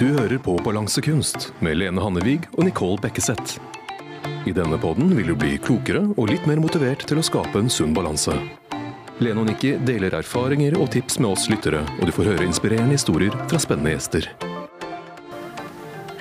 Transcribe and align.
Du 0.00 0.06
hører 0.16 0.38
på 0.40 0.54
Balansekunst 0.64 1.50
med 1.60 1.74
Lene 1.76 2.00
Hannevig 2.00 2.46
og 2.54 2.64
Nicole 2.64 2.96
Bekkeseth. 3.02 3.58
I 4.48 4.54
denne 4.56 4.78
podden 4.80 5.10
vil 5.12 5.28
du 5.28 5.34
bli 5.36 5.58
klokere 5.60 6.00
og 6.14 6.30
litt 6.30 6.46
mer 6.48 6.56
motivert 6.56 7.04
til 7.04 7.20
å 7.20 7.24
skape 7.26 7.60
en 7.60 7.68
sunn 7.68 7.92
balanse. 7.92 8.32
Lene 9.20 9.42
og 9.42 9.50
Nikki 9.50 9.74
deler 9.84 10.16
erfaringer 10.22 10.78
og 10.80 10.88
tips 10.96 11.20
med 11.20 11.34
oss 11.34 11.44
lyttere, 11.52 11.84
og 11.98 12.08
du 12.08 12.14
får 12.16 12.30
høre 12.32 12.48
inspirerende 12.48 12.96
historier 12.96 13.36
fra 13.44 13.60
spennende 13.60 13.92
gjester. 13.92 14.30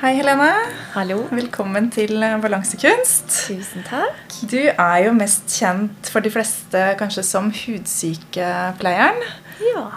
Hei, 0.03 0.11
Helene. 0.19 0.51
Hallo. 0.97 1.23
Velkommen 1.31 1.87
til 1.95 2.19
Balansekunst. 2.43 3.31
Tusen 3.47 3.87
takk. 3.87 4.39
Du 4.43 4.59
er 4.59 4.99
jo 5.07 5.15
mest 5.15 5.55
kjent 5.55 6.11
for 6.11 6.19
de 6.19 6.35
fleste 6.35 6.83
kanskje 6.99 7.29
som 7.31 7.47
hudsykepleieren. 7.63 9.27
Ja. 9.71 9.87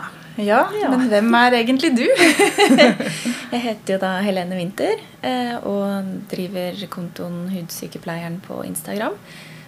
Ja, 0.40 0.62
Ja. 0.80 0.88
men 0.90 1.08
hvem 1.10 1.34
er 1.36 1.52
egentlig 1.58 1.90
du? 1.96 2.06
Jeg 3.52 3.60
heter 3.60 3.94
jo 3.94 3.98
da 4.00 4.12
Helene 4.24 4.56
Winther 4.56 5.00
eh, 5.20 5.56
og 5.68 6.06
driver 6.30 6.78
kontoen 6.92 7.50
Hudsykepleieren 7.52 8.38
på 8.44 8.62
Instagram. 8.64 9.16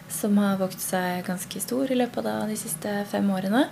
Som 0.08 0.38
har 0.40 0.56
vokst 0.60 0.80
seg 0.92 1.24
ganske 1.26 1.60
stor 1.60 1.90
i 1.90 1.98
løpet 1.98 2.24
av 2.30 2.46
de 2.48 2.56
siste 2.56 3.02
fem 3.10 3.28
årene. 3.34 3.66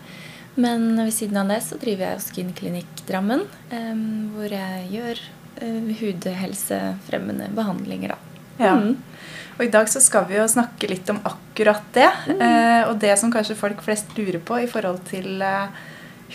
Men 0.61 0.91
ved 0.99 1.15
siden 1.17 1.39
av 1.41 1.49
det 1.49 1.63
så 1.65 1.79
driver 1.81 2.11
jeg 2.11 2.25
Skinklinikk 2.27 3.07
Drammen, 3.09 3.47
eh, 3.73 3.95
hvor 4.35 4.53
jeg 4.53 4.91
gjør 4.93 5.23
eh, 5.65 5.95
hudhelsefremmende 6.03 7.49
behandlinger, 7.57 8.13
da. 8.13 8.19
Ja. 8.61 8.75
Mm. 8.77 8.99
Og 9.57 9.65
i 9.65 9.71
dag 9.73 9.89
så 9.89 10.01
skal 10.01 10.27
vi 10.29 10.37
jo 10.37 10.45
snakke 10.49 10.89
litt 10.91 11.09
om 11.13 11.23
akkurat 11.29 11.89
det. 11.97 12.09
Mm. 12.29 12.91
og 12.91 12.99
det 13.01 13.15
som 13.21 13.33
kanskje 13.33 13.57
folk 13.57 13.81
flest 13.85 14.13
lurer 14.17 14.41
på 14.45 14.61
i 14.65 14.69
forhold 14.69 15.01
til 15.09 15.41
eh, 15.45 15.73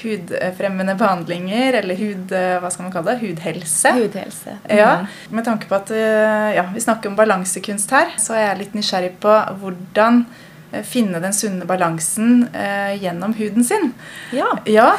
hudfremmende 0.04 0.96
behandlinger, 1.00 1.80
eller 1.82 1.96
hud, 2.00 2.32
eh, 2.32 2.58
hva 2.62 2.70
skal 2.72 2.88
man 2.88 2.94
kalle 2.94 3.14
det, 3.14 3.22
hudhelse. 3.26 3.94
Hudhelse. 3.98 4.58
Ja, 4.70 4.92
Mm. 4.98 5.36
Med 5.36 5.46
tanke 5.46 5.68
på 5.70 5.76
at 5.76 5.92
eh, 5.92 6.56
ja, 6.56 6.64
vi 6.74 6.82
snakker 6.82 7.10
om 7.10 7.16
balansekunst 7.16 7.92
her, 7.92 8.14
så 8.18 8.34
er 8.34 8.48
jeg 8.48 8.60
litt 8.64 8.76
nysgjerrig 8.78 9.14
på 9.24 9.34
hvordan 9.62 10.26
eh, 10.72 10.84
finne 10.84 11.22
den 11.24 11.34
sunne 11.34 11.66
balansen 11.70 12.48
eh, 12.54 12.96
gjennom 13.02 13.34
huden 13.38 13.64
sin. 13.64 13.94
Ja. 14.36 14.50
Ja. 14.66 14.92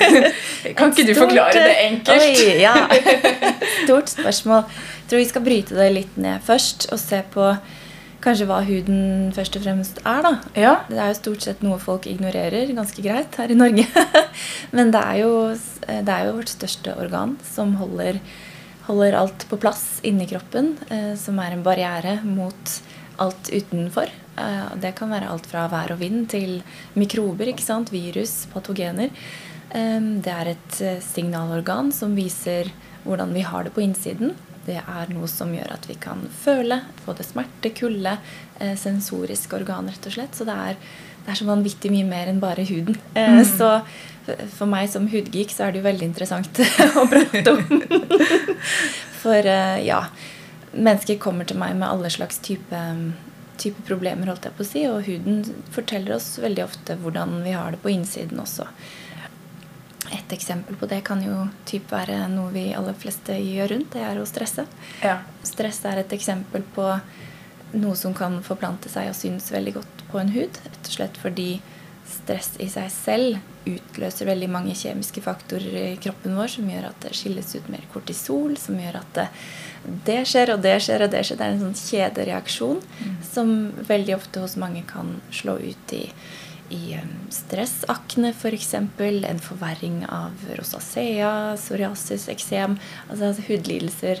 kan 0.76 0.92
ikke 0.92 1.06
du 1.08 1.14
forklare 1.18 1.52
det 1.56 1.76
enkelt? 1.86 2.20
Oi, 2.20 2.60
ja. 2.60 2.74
Stort 3.84 4.12
spørsmål. 4.12 4.64
Jeg 4.70 5.10
tror 5.10 5.22
vi 5.24 5.28
skal 5.30 5.46
bryte 5.46 5.78
det 5.78 5.90
litt 5.94 6.16
ned 6.20 6.42
først 6.46 6.90
og 6.92 7.00
se 7.02 7.22
på 7.34 7.54
kanskje 8.24 8.46
hva 8.50 8.60
huden 8.66 9.32
først 9.36 9.56
og 9.58 9.64
fremst 9.64 10.00
er. 10.04 10.22
da. 10.26 10.32
Ja. 10.58 10.74
Det 10.90 10.98
er 11.00 11.10
jo 11.12 11.18
stort 11.18 11.46
sett 11.46 11.64
noe 11.64 11.80
folk 11.82 12.06
ignorerer 12.10 12.72
ganske 12.76 13.04
greit 13.04 13.40
her 13.40 13.52
i 13.52 13.58
Norge. 13.58 13.86
Men 14.76 14.92
det 14.94 15.02
er 15.02 15.20
jo, 15.22 15.34
det 15.88 16.14
er 16.14 16.28
jo 16.28 16.38
vårt 16.38 16.52
største 16.52 16.94
organ 17.00 17.36
som 17.48 17.76
holder, 17.80 18.20
holder 18.88 19.18
alt 19.22 19.46
på 19.50 19.60
plass 19.60 20.00
inni 20.06 20.28
kroppen. 20.30 20.74
Eh, 20.92 21.12
som 21.20 21.40
er 21.40 21.56
en 21.56 21.66
barriere 21.66 22.18
mot 22.26 22.80
alt 23.20 23.52
utenfor. 23.52 24.10
Eh, 24.40 24.74
det 24.80 24.94
kan 24.98 25.12
være 25.12 25.30
alt 25.30 25.48
fra 25.50 25.66
vær 25.70 25.94
og 25.94 26.00
vind 26.00 26.28
til 26.32 26.60
mikrober, 26.98 27.50
ikke 27.52 27.64
sant? 27.64 27.92
virus, 27.92 28.46
patogener. 28.52 29.12
Eh, 29.70 30.00
det 30.24 30.34
er 30.34 30.52
et 30.54 30.80
eh, 30.84 31.02
signalorgan 31.04 31.92
som 31.94 32.16
viser 32.18 32.72
hvordan 33.04 33.34
vi 33.36 33.44
har 33.46 33.66
det 33.66 33.74
på 33.76 33.84
innsiden. 33.84 34.34
Det 34.70 34.78
er 34.80 35.10
noe 35.10 35.26
som 35.30 35.50
gjør 35.56 35.72
at 35.74 35.86
vi 35.90 35.96
kan 35.98 36.22
føle 36.44 36.80
både 37.04 37.24
smerte, 37.26 37.72
kulde, 37.74 38.16
eh, 38.62 38.76
sensoriske 38.78 39.56
organ, 39.58 39.90
rett 39.90 40.06
og 40.06 40.14
slett. 40.14 40.36
Så 40.38 40.46
det 40.46 40.54
er, 40.54 40.76
det 41.24 41.32
er 41.34 41.40
så 41.40 41.48
vanvittig 41.48 41.90
mye 41.90 42.06
mer 42.06 42.30
enn 42.30 42.38
bare 42.42 42.62
huden. 42.68 42.96
Eh, 43.18 43.40
Så 43.48 43.72
for 44.54 44.68
meg 44.70 44.86
som 44.92 45.08
hudgeek 45.10 45.50
så 45.50 45.64
er 45.66 45.72
det 45.74 45.80
jo 45.80 45.88
veldig 45.88 46.06
interessant 46.06 46.60
å 47.00 47.06
prate 47.10 47.56
om. 47.56 47.82
For 49.20 49.46
eh, 49.48 49.80
ja, 49.88 50.04
mennesker 50.72 51.18
kommer 51.18 51.48
til 51.48 51.58
meg 51.60 51.74
med 51.80 51.88
alle 51.88 52.10
slags 52.12 52.38
type, 52.44 52.80
type 53.60 53.82
problemer, 53.88 54.30
holdt 54.30 54.46
jeg 54.48 54.56
på 54.56 54.64
å 54.64 54.68
si. 54.70 54.84
Og 54.92 55.02
huden 55.08 55.42
forteller 55.74 56.14
oss 56.20 56.34
veldig 56.40 56.64
ofte 56.68 56.96
hvordan 57.02 57.40
vi 57.44 57.56
har 57.56 57.74
det 57.74 57.82
på 57.82 57.90
innsiden 57.96 58.40
også. 58.44 58.68
Et 60.10 60.32
eksempel 60.34 60.76
på 60.76 60.88
det 60.90 61.02
kan 61.06 61.22
jo 61.22 61.44
typ 61.68 61.92
være 61.92 62.24
noe 62.32 62.50
vi 62.54 62.70
aller 62.74 62.96
fleste 62.98 63.36
gjør 63.38 63.74
rundt. 63.74 63.92
Det 63.94 64.02
er 64.02 64.18
å 64.18 64.28
stresse. 64.28 64.66
Ja. 65.04 65.20
Stress 65.46 65.84
er 65.86 66.02
et 66.02 66.14
eksempel 66.16 66.64
på 66.74 66.86
noe 67.78 67.96
som 67.98 68.14
kan 68.16 68.40
forplante 68.42 68.90
seg 68.90 69.12
og 69.12 69.18
synes 69.18 69.52
veldig 69.54 69.76
godt 69.78 70.02
på 70.10 70.18
en 70.22 70.32
hud. 70.34 70.58
Rett 70.66 70.90
og 70.90 70.96
slett 70.96 71.20
fordi 71.20 71.50
stress 72.10 72.56
i 72.58 72.66
seg 72.70 72.90
selv 72.90 73.68
utløser 73.68 74.26
veldig 74.26 74.48
mange 74.50 74.74
kjemiske 74.74 75.22
faktorer 75.22 75.76
i 75.92 75.98
kroppen 76.00 76.34
vår 76.38 76.50
som 76.56 76.68
gjør 76.70 76.88
at 76.88 77.04
det 77.04 77.14
skilles 77.14 77.52
ut 77.54 77.68
mer 77.70 77.84
kortisol, 77.92 78.56
som 78.58 78.78
gjør 78.80 79.00
at 79.02 79.10
det, 79.18 79.26
det 80.08 80.20
skjer 80.28 80.54
og 80.56 80.62
det 80.64 80.76
skjer 80.82 81.06
og 81.06 81.12
det 81.12 81.22
skjer. 81.26 81.38
Det 81.38 81.46
er 81.46 81.54
en 81.54 81.64
sånn 81.66 81.80
kjedereaksjon 81.80 82.80
som 83.30 83.52
veldig 83.88 84.16
ofte 84.16 84.42
hos 84.42 84.58
mange 84.60 84.82
kan 84.88 85.18
slå 85.34 85.58
ut 85.60 85.94
i 85.96 86.06
i 86.70 86.96
stressakne 87.34 88.32
f.eks. 88.34 88.74
En 88.74 89.40
forverring 89.42 90.04
av 90.08 90.32
rosacea, 90.58 91.56
psoriasis, 91.56 92.28
eksem. 92.32 92.78
Altså 93.10 93.34
hudlidelser 93.48 94.20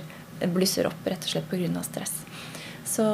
blusser 0.54 0.86
opp 0.88 1.06
rett 1.06 1.24
og 1.26 1.34
slett 1.34 1.50
pga. 1.50 1.82
stress. 1.84 2.12
Så 2.90 3.04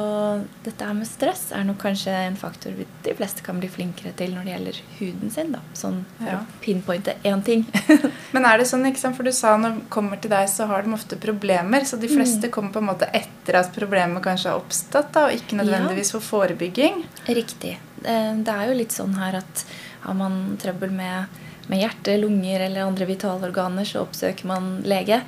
dette 0.65 0.81
her 0.87 0.95
med 0.97 1.05
stress 1.05 1.51
er 1.53 1.63
nok 1.67 1.77
kanskje 1.83 2.09
en 2.09 2.35
faktor 2.35 2.71
vi- 2.73 2.87
de 3.03 3.13
fleste 3.13 3.43
kan 3.45 3.59
bli 3.59 3.67
flinkere 3.69 4.11
til 4.17 4.31
når 4.33 4.43
det 4.45 4.53
gjelder 4.55 4.79
huden 4.99 5.29
sin. 5.31 5.51
da, 5.51 5.59
Sånn 5.75 6.03
for 6.17 6.25
Ja. 6.25 6.39
å 6.39 6.45
pinpointe 6.63 7.13
én 7.23 7.43
ting. 7.45 7.63
Men 8.33 8.45
er 8.45 8.57
det 8.57 8.65
sånn, 8.65 8.87
ikke 8.89 8.97
sant? 8.97 9.15
for 9.15 9.23
du 9.23 9.31
sa 9.31 9.55
når 9.55 9.75
de 9.75 9.81
kommer 9.89 10.19
til 10.19 10.31
deg, 10.31 10.47
så 10.49 10.65
har 10.65 10.81
de 10.81 10.89
ofte 10.93 11.15
problemer. 11.19 11.81
Så 11.85 11.99
de 11.99 12.07
fleste 12.07 12.49
kommer 12.49 12.71
på 12.73 12.77
en 12.79 12.87
måte 12.89 13.07
etter 13.13 13.53
at 13.59 13.71
problemet 13.75 14.23
kanskje 14.23 14.49
har 14.49 14.59
oppstått, 14.59 15.11
da, 15.13 15.25
og 15.27 15.31
ikke 15.37 15.59
nødvendigvis 15.61 16.11
for 16.11 16.21
forebygging. 16.21 17.03
Riktig. 17.27 17.77
Eh, 18.07 18.33
Det 18.43 18.53
er 18.55 18.67
jo 18.71 18.77
litt 18.79 18.95
sånn 18.95 19.15
her 19.19 19.39
at 19.43 19.65
har 20.07 20.15
man 20.15 20.57
trøbbel 20.61 20.91
med, 20.95 21.27
med 21.67 21.81
hjerte, 21.83 22.15
lunger 22.21 22.63
eller 22.67 22.85
andre 22.87 23.05
vitale 23.09 23.49
organer, 23.49 23.83
så 23.85 24.05
oppsøker 24.05 24.45
man 24.47 24.77
lege. 24.87 25.21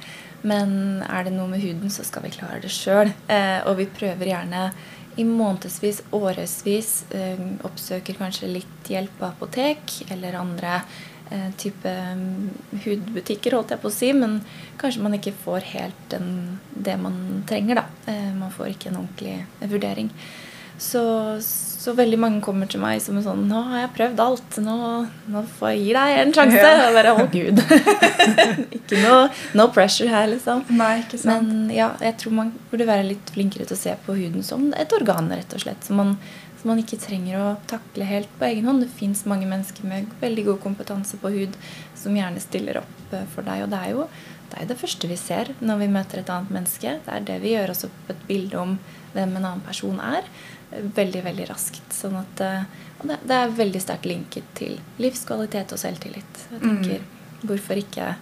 Men 0.47 1.03
er 1.03 1.25
det 1.27 1.33
noe 1.35 1.49
med 1.51 1.59
huden, 1.59 1.89
så 1.91 2.05
skal 2.07 2.23
vi 2.23 2.29
klare 2.31 2.61
det 2.63 2.71
sjøl. 2.71 3.09
Og 3.67 3.73
vi 3.75 3.89
prøver 3.91 4.29
gjerne 4.31 4.69
i 5.19 5.25
månedsvis, 5.27 6.01
årevis. 6.15 7.03
eh, 7.11 7.41
Oppsøker 7.67 8.15
kanskje 8.15 8.47
litt 8.53 8.87
hjelp 8.87 9.19
av 9.21 9.33
apotek 9.33 9.97
eller 10.13 10.37
andre 10.39 10.77
eh, 11.29 11.49
type 11.59 11.91
mm, 11.91 12.49
hudbutikker, 12.85 13.51
holdt 13.57 13.73
jeg 13.75 13.81
på 13.83 13.89
å 13.91 13.97
si. 13.97 14.13
Men 14.15 14.39
kanskje 14.79 15.03
man 15.03 15.17
ikke 15.17 15.35
får 15.43 15.67
helt 15.73 16.05
den, 16.13 16.59
det 16.71 16.95
man 17.03 17.43
trenger, 17.49 17.81
da. 17.81 17.85
Eh, 18.07 18.31
Man 18.39 18.51
får 18.55 18.71
ikke 18.77 18.93
en 18.93 19.01
ordentlig 19.01 19.45
vurdering. 19.73 20.09
Så, 20.79 21.03
så 21.79 21.93
veldig 21.95 22.17
mange 22.19 22.41
kommer 22.43 22.67
til 22.67 22.81
meg 22.83 22.99
som 22.99 23.15
en 23.15 23.23
sånn 23.23 23.45
'Nå 23.47 23.59
har 23.69 23.79
jeg 23.85 23.91
prøvd 23.95 24.19
alt. 24.19 24.57
Nå, 24.65 24.75
nå 25.31 25.43
får 25.59 25.69
jeg 25.71 25.79
gi 25.85 25.93
deg 25.95 26.17
en 26.19 26.33
sjanse.' 26.35 26.59
Ja. 26.59 26.89
Og 26.89 26.97
bare 26.97 27.13
'Å, 27.15 27.27
gud'. 27.31 27.61
ikke 28.77 28.99
noe 28.99 29.29
no 29.55 29.69
pressure 29.71 30.09
her, 30.11 30.27
liksom. 30.27 30.65
Nei, 30.75 30.99
ikke 31.05 31.21
sant? 31.21 31.47
Men 31.47 31.71
ja, 31.71 31.93
jeg 32.03 32.17
tror 32.19 32.35
man 32.41 32.51
burde 32.71 32.89
være 32.89 33.07
litt 33.07 33.31
flinkere 33.31 33.65
til 33.69 33.77
å 33.77 33.79
se 33.79 33.95
på 34.05 34.17
huden 34.17 34.43
som 34.43 34.73
et 34.75 34.91
organ, 34.99 35.31
rett 35.31 35.55
og 35.55 35.63
slett. 35.63 35.87
Som 35.87 36.01
man, 36.01 36.17
som 36.59 36.73
man 36.73 36.83
ikke 36.83 36.99
trenger 36.99 37.39
å 37.39 37.55
takle 37.71 38.03
helt 38.03 38.35
på 38.39 38.49
egen 38.51 38.67
hånd. 38.67 38.83
Det 38.83 38.91
fins 38.99 39.23
mange 39.23 39.47
mennesker 39.47 39.87
med 39.87 40.11
veldig 40.19 40.49
god 40.51 40.61
kompetanse 40.67 41.21
på 41.21 41.31
hud 41.31 41.55
som 41.95 42.15
gjerne 42.15 42.43
stiller 42.43 42.83
opp 42.83 43.15
eh, 43.15 43.23
for 43.31 43.47
deg. 43.47 43.63
Og 43.63 43.71
det 43.71 43.79
er 43.79 43.95
jo 43.95 44.07
det, 44.49 44.57
er 44.57 44.65
jo 44.65 44.73
det 44.73 44.81
første 44.81 45.07
vi 45.07 45.15
ser 45.15 45.55
når 45.61 45.83
vi 45.85 45.93
møter 45.95 46.19
et 46.19 46.29
annet 46.33 46.51
menneske. 46.51 46.99
Det 47.05 47.15
er 47.15 47.27
det 47.31 47.41
vi 47.43 47.55
gjør 47.55 47.71
oss 47.71 47.85
opp 47.87 48.11
et 48.11 48.23
bilde 48.27 48.59
om 48.59 48.79
hvem 49.13 49.37
en 49.37 49.45
annen 49.45 49.63
person 49.65 49.99
er. 50.03 50.27
Veldig, 50.71 51.23
veldig 51.25 51.47
raskt. 51.49 51.85
Sånn 51.93 52.17
at, 52.19 52.41
eh, 52.45 52.65
det, 53.01 53.19
det 53.25 53.37
er 53.37 53.55
veldig 53.57 53.81
sterkt 53.81 54.09
linket 54.09 54.49
til 54.59 54.75
livskvalitet 55.01 55.73
og 55.73 55.81
selvtillit. 55.81 56.43
Jeg 56.51 56.61
tenker, 56.65 57.07
Hvorfor 57.39 57.79
ikke 57.79 58.13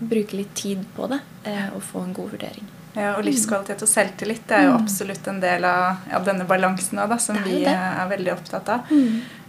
bruke 0.00 0.34
litt 0.36 0.54
tid 0.58 0.80
på 0.96 1.06
det 1.08 1.20
eh, 1.46 1.68
og 1.70 1.84
få 1.86 2.02
en 2.02 2.14
god 2.16 2.32
vurdering? 2.34 2.66
Ja, 2.96 3.12
og 3.18 3.26
livskvalitet 3.26 3.82
og 3.84 3.90
selvtillit 3.90 4.46
det 4.48 4.56
er 4.56 4.70
jo 4.70 4.76
absolutt 4.78 5.26
en 5.28 5.38
del 5.42 5.66
av 5.68 6.06
ja, 6.08 6.20
denne 6.24 6.46
balansen 6.48 6.98
også, 6.98 7.10
da, 7.12 7.18
som 7.20 7.40
vi 7.44 7.58
det. 7.66 7.74
er 7.76 8.08
veldig 8.08 8.32
opptatt 8.32 8.70
av. 8.72 8.94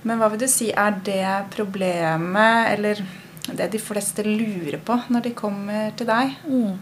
Men 0.03 0.19
hva 0.19 0.27
vil 0.33 0.41
du 0.43 0.49
si 0.51 0.67
er 0.69 0.99
det 1.07 1.23
problemet, 1.55 2.73
eller 2.73 3.01
det 3.47 3.69
de 3.71 3.79
fleste 3.79 4.25
lurer 4.27 4.79
på 4.83 4.97
når 5.07 5.29
de 5.29 5.33
kommer 5.37 5.93
til 5.97 6.09
deg? 6.09 6.35
Mm. 6.43 6.75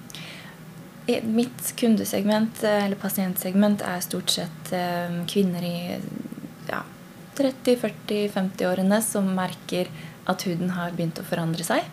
Mitt 1.06 1.76
kundesegment, 1.78 2.64
eh, 2.64 2.86
eller 2.86 2.98
pasientsegment, 2.98 3.82
er 3.86 4.02
stort 4.02 4.32
sett 4.34 4.72
eh, 4.74 5.20
kvinner 5.30 5.62
i 5.62 6.00
ja, 6.70 6.82
30-40-50-årene 7.38 9.02
som 9.06 9.28
merker 9.38 9.92
at 10.26 10.46
huden 10.48 10.72
har 10.74 10.96
begynt 10.96 11.22
å 11.22 11.28
forandre 11.28 11.66
seg. 11.68 11.86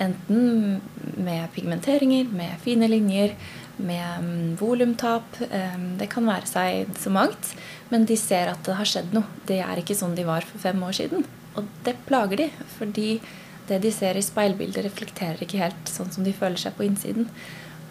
Enten 0.00 0.80
med 1.20 1.52
pigmenteringer, 1.54 2.30
med 2.32 2.56
fine 2.64 2.88
linjer, 2.88 3.34
med 3.76 4.24
mm, 4.24 4.56
volumtap. 4.56 5.36
eh, 5.50 5.76
Det 5.98 6.08
kan 6.10 6.26
være 6.26 6.48
seg 6.48 6.96
så 6.98 7.12
mangt. 7.12 7.52
Men 7.90 8.06
de 8.08 8.16
ser 8.16 8.48
at 8.48 8.64
det 8.64 8.78
har 8.78 8.88
skjedd 8.88 9.12
noe. 9.14 9.28
Det 9.46 9.60
er 9.60 9.82
ikke 9.82 9.98
sånn 9.98 10.16
de 10.16 10.24
var 10.24 10.46
for 10.46 10.62
fem 10.62 10.80
år 10.82 10.96
siden. 11.02 11.26
Og 11.54 11.68
det 11.84 11.98
plager 12.08 12.40
de, 12.40 12.48
fordi 12.78 13.20
det 13.68 13.82
de 13.84 13.92
ser 13.92 14.16
i 14.16 14.24
speilbildet, 14.24 14.84
reflekterer 14.84 15.44
ikke 15.44 15.60
helt 15.62 15.88
sånn 15.88 16.10
som 16.12 16.24
de 16.24 16.32
føler 16.36 16.60
seg 16.60 16.74
på 16.76 16.88
innsiden. 16.88 17.28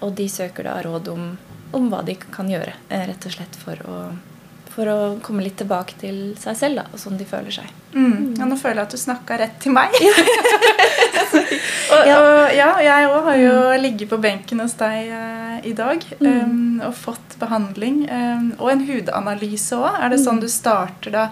Og 0.04 0.14
de 0.18 0.28
søker 0.30 0.68
da 0.68 0.78
råd 0.84 1.10
om, 1.14 1.34
om 1.74 1.90
hva 1.92 2.04
de 2.06 2.18
kan 2.20 2.50
gjøre, 2.52 2.76
eh, 2.90 3.08
rett 3.10 3.28
og 3.28 3.36
slett 3.36 3.56
for 3.60 3.80
å, 3.88 4.00
for 4.74 4.90
å 4.90 4.98
komme 5.24 5.46
litt 5.46 5.58
tilbake 5.62 5.98
til 6.02 6.20
seg 6.40 6.58
selv 6.60 6.82
da, 6.82 6.86
og 6.92 7.02
sånn 7.02 7.20
de 7.20 7.28
føler 7.30 7.56
seg. 7.56 7.72
Mm. 7.94 8.34
Ja, 8.40 8.48
nå 8.50 8.58
føler 8.60 8.82
jeg 8.82 8.90
at 8.90 8.96
du 8.96 9.02
snakka 9.02 9.38
rett 9.42 9.60
til 9.64 9.76
meg. 9.76 9.94
og, 11.94 12.00
og, 12.00 12.12
ja, 12.58 12.70
jeg 12.82 13.10
òg 13.10 13.30
har 13.30 13.40
jo 13.40 13.56
ligget 13.84 14.12
på 14.12 14.22
benken 14.22 14.64
hos 14.64 14.76
deg 14.80 15.12
uh, 15.14 15.58
i 15.64 15.76
dag 15.78 16.04
um, 16.20 16.82
og 16.90 16.96
fått 16.98 17.38
behandling. 17.42 18.04
Um, 18.10 18.50
og 18.58 18.74
en 18.74 18.86
hudanalyse 18.90 19.78
òg. 19.78 20.02
Er 20.02 20.14
det 20.14 20.24
sånn 20.26 20.42
du 20.42 20.50
starter 20.52 21.14
da 21.14 21.28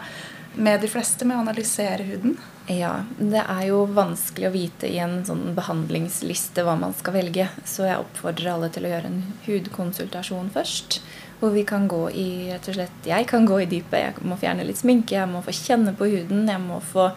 med 0.53 0.83
de 0.83 0.89
fleste 0.91 1.25
med 1.25 1.39
å 1.39 1.43
analysere 1.45 2.05
huden? 2.05 2.37
Ja, 2.69 2.91
det 3.17 3.41
er 3.41 3.63
jo 3.71 3.81
vanskelig 3.89 4.47
å 4.47 4.53
vite 4.53 4.89
i 4.89 4.99
en 5.01 5.23
sånn 5.25 5.55
behandlingsliste 5.57 6.61
hva 6.65 6.75
man 6.77 6.93
skal 6.97 7.15
velge. 7.17 7.47
Så 7.65 7.87
jeg 7.87 8.01
oppfordrer 8.03 8.53
alle 8.53 8.69
til 8.73 8.85
å 8.85 8.91
gjøre 8.91 9.09
en 9.09 9.23
hudkonsultasjon 9.47 10.51
først. 10.53 10.99
Hvor 11.41 11.55
vi 11.55 11.63
kan 11.65 11.87
gå 11.89 12.03
i 12.13 12.27
rett 12.51 12.67
og 12.69 12.77
slett, 12.77 13.07
Jeg 13.07 13.25
kan 13.27 13.47
gå 13.49 13.63
i 13.63 13.65
dypet. 13.65 13.99
Jeg 13.99 14.27
må 14.29 14.37
fjerne 14.37 14.63
litt 14.67 14.77
sminke. 14.77 15.17
Jeg 15.17 15.29
må 15.31 15.41
få 15.41 15.55
kjenne 15.57 15.95
på 15.97 16.05
huden. 16.05 16.45
Jeg 16.47 16.61
må 16.61 16.77
få 16.79 17.09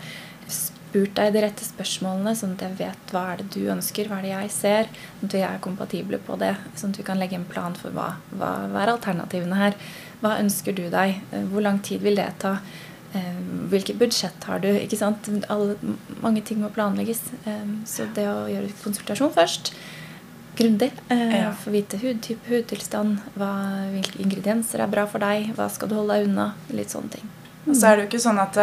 spurt 0.49 1.15
deg 1.19 1.35
de 1.35 1.43
rette 1.43 1.67
spørsmålene, 1.67 2.33
sånn 2.39 2.55
at 2.55 2.65
jeg 2.65 2.79
vet 2.79 3.13
hva 3.13 3.27
er 3.33 3.43
det 3.43 3.51
du 3.53 3.69
ønsker, 3.69 4.09
hva 4.09 4.23
er 4.23 4.23
det 4.23 4.33
jeg 4.33 4.51
ser. 4.55 4.91
Sånn 5.19 5.29
at 5.29 5.37
vi 5.37 5.45
er 5.45 5.61
kompatible 5.61 6.19
på 6.25 6.39
det. 6.41 6.55
Sånn 6.75 6.95
at 6.95 7.03
vi 7.03 7.05
kan 7.05 7.21
legge 7.21 7.37
en 7.37 7.45
plan 7.45 7.77
for 7.77 7.93
hva, 7.93 8.15
hva, 8.33 8.51
hva 8.73 8.81
er 8.81 8.95
alternativene 8.95 9.61
her. 9.61 9.77
Hva 10.25 10.39
ønsker 10.41 10.73
du 10.73 10.89
deg? 10.89 11.21
Hvor 11.53 11.61
lang 11.69 11.85
tid 11.85 12.01
vil 12.01 12.17
det 12.17 12.31
ta? 12.41 12.57
Eh, 13.15 13.35
hvilket 13.71 13.99
budsjett 13.99 14.45
har 14.49 14.59
du? 14.59 14.69
ikke 14.75 14.99
sant? 14.99 15.29
Alle, 15.53 15.77
mange 16.23 16.43
ting 16.43 16.63
må 16.63 16.71
planlegges. 16.75 17.23
Eh, 17.47 17.69
så 17.87 18.09
det 18.17 18.27
å 18.27 18.49
gjøre 18.51 18.73
konsultasjon 18.83 19.33
først, 19.35 19.71
grundig, 20.59 20.91
eh, 21.15 21.39
ja. 21.41 21.53
få 21.59 21.71
vite 21.75 21.99
hudtype, 22.03 22.43
hudtilstand, 22.51 23.23
hva, 23.39 23.53
hvilke 23.95 24.21
ingredienser 24.23 24.83
er 24.83 24.91
bra 24.91 25.07
for 25.11 25.23
deg, 25.23 25.53
hva 25.55 25.71
skal 25.71 25.91
du 25.91 25.97
holde 25.99 26.19
deg 26.19 26.29
unna, 26.29 26.53
litt 26.75 26.95
sånne 26.95 27.17
ting. 27.17 27.33
Og 27.65 27.75
så 27.75 27.89
er 27.89 27.97
det 27.97 28.05
jo 28.05 28.11
ikke 28.13 28.27
sånn 28.27 28.43
at 28.43 28.61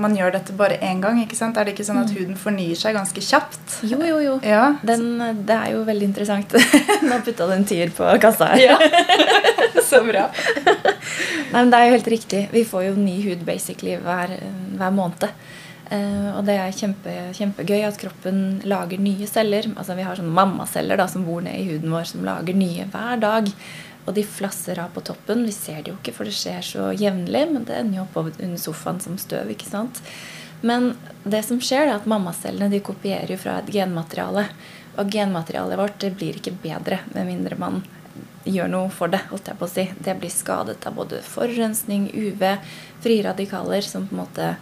man 0.00 0.14
gjør 0.16 0.34
dette 0.34 0.54
bare 0.56 0.78
én 0.82 1.00
gang. 1.02 1.20
ikke 1.22 1.36
sant? 1.38 1.56
Er 1.56 1.66
det 1.66 1.74
ikke 1.74 1.86
sånn 1.86 2.00
at 2.02 2.10
mm. 2.10 2.16
huden 2.18 2.38
fornyer 2.40 2.78
seg 2.78 2.96
ganske 2.96 3.22
kjapt? 3.24 3.78
Jo, 3.86 3.98
jo, 4.04 4.20
jo. 4.22 4.36
Ja. 4.46 4.74
Den, 4.86 5.06
det 5.46 5.56
er 5.56 5.74
jo 5.74 5.84
veldig 5.86 6.08
interessant. 6.10 6.54
Nå 7.08 7.20
putta 7.26 7.48
du 7.50 7.54
en 7.56 7.66
tier 7.68 7.92
på 7.94 8.08
kassa 8.22 8.52
her. 8.54 8.74
Ja. 8.74 8.78
Så 9.88 10.02
bra. 10.06 10.28
Nei, 11.52 11.60
men 11.60 11.70
Det 11.72 11.80
er 11.80 11.88
jo 11.88 11.96
helt 11.98 12.14
riktig. 12.14 12.46
Vi 12.54 12.64
får 12.66 12.88
jo 12.88 12.96
ny 12.98 13.18
hud 13.28 13.44
basically 13.46 13.98
hver, 14.02 14.36
hver 14.78 14.94
måned. 14.94 15.28
Uh, 15.84 16.30
og 16.38 16.46
det 16.48 16.54
er 16.56 16.72
kjempe, 16.72 17.12
kjempegøy 17.36 17.82
at 17.84 17.98
kroppen 18.00 18.62
lager 18.64 19.00
nye 19.02 19.28
celler. 19.28 19.68
Altså 19.76 19.96
Vi 19.98 20.06
har 20.06 20.18
sånne 20.18 20.34
mammaceller 20.34 20.98
da, 20.98 21.06
som 21.10 21.26
bor 21.26 21.44
ned 21.44 21.60
i 21.60 21.66
huden 21.68 21.92
vår, 21.92 22.08
som 22.10 22.24
lager 22.26 22.56
nye 22.56 22.88
hver 22.90 23.20
dag. 23.22 23.50
Og 24.04 24.14
de 24.16 24.24
flasser 24.28 24.78
av 24.82 24.92
på 24.94 25.00
toppen. 25.00 25.46
Vi 25.48 25.52
ser 25.56 25.82
det 25.82 25.92
jo 25.92 25.98
ikke, 25.98 26.14
for 26.16 26.28
det 26.28 26.36
skjer 26.36 26.64
så 26.64 26.90
jevnlig, 26.92 27.44
men 27.52 27.64
det 27.64 27.78
ender 27.80 28.02
jo 28.02 28.06
opp 28.06 28.18
under 28.34 28.60
sofaen 28.60 29.00
som 29.00 29.16
støv. 29.20 29.50
ikke 29.54 29.70
sant? 29.70 30.02
Men 30.64 30.94
det 31.24 31.42
som 31.44 31.60
skjer, 31.60 31.88
er 31.88 31.98
at 31.98 32.08
mammacellene 32.08 32.70
de 32.72 32.80
kopierer 32.84 33.34
jo 33.34 33.40
fra 33.40 33.58
et 33.60 33.72
genmateriale. 33.72 34.46
Og 35.00 35.10
genmaterialet 35.10 35.80
vårt 35.80 35.98
det 36.00 36.14
blir 36.16 36.38
ikke 36.38 36.54
bedre 36.62 37.00
med 37.14 37.28
mindre 37.28 37.58
man 37.60 37.82
gjør 38.44 38.68
noe 38.70 38.92
for 38.92 39.12
det. 39.12 39.22
holdt 39.30 39.48
jeg 39.50 39.58
på 39.60 39.66
å 39.66 39.72
si. 39.72 39.84
Det 39.98 40.14
blir 40.20 40.32
skadet 40.32 40.86
av 40.86 40.96
både 40.96 41.20
forurensning, 41.24 42.10
UV, 42.12 42.44
frie 43.04 43.24
radikaler, 43.24 43.84
som 43.84 44.06
på 44.08 44.16
en 44.16 44.22
måte 44.24 44.54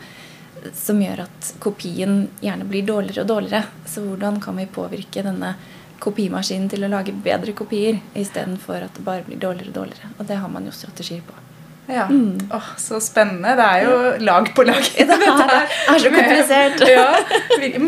som 0.79 1.01
gjør 1.03 1.25
at 1.25 1.53
kopien 1.63 2.29
gjerne 2.43 2.67
blir 2.71 2.87
dårligere 2.87 3.25
og 3.25 3.31
dårligere. 3.33 3.65
Så 3.87 4.05
hvordan 4.07 4.41
kan 4.43 4.59
vi 4.59 4.69
påvirke 4.71 5.25
denne 5.27 5.57
kopimaskinen 6.03 6.69
til 6.73 6.85
å 6.87 6.91
lage 6.93 7.15
bedre 7.25 7.55
kopier 7.57 8.01
istedenfor 8.19 8.83
at 8.89 8.99
det 8.99 9.07
bare 9.07 9.25
blir 9.27 9.41
dårligere 9.41 9.71
og 9.71 9.81
dårligere. 9.81 10.13
Og 10.19 10.29
det 10.29 10.43
har 10.43 10.51
man 10.53 10.67
jo 10.67 10.75
strategier 10.75 11.23
på. 11.27 11.39
Ja. 11.87 12.05
Mm. 12.07 12.39
Oh, 12.51 12.69
så 12.79 13.01
spennende. 13.03 13.55
Det 13.59 13.65
er 13.67 13.85
jo 13.85 13.97
lag 14.25 14.49
på 14.55 14.65
lag. 14.65 14.87
det 14.97 15.17
er, 15.17 15.67
er 15.93 15.99
så 16.05 16.13
komplisert. 16.15 16.85
ja. 16.89 17.09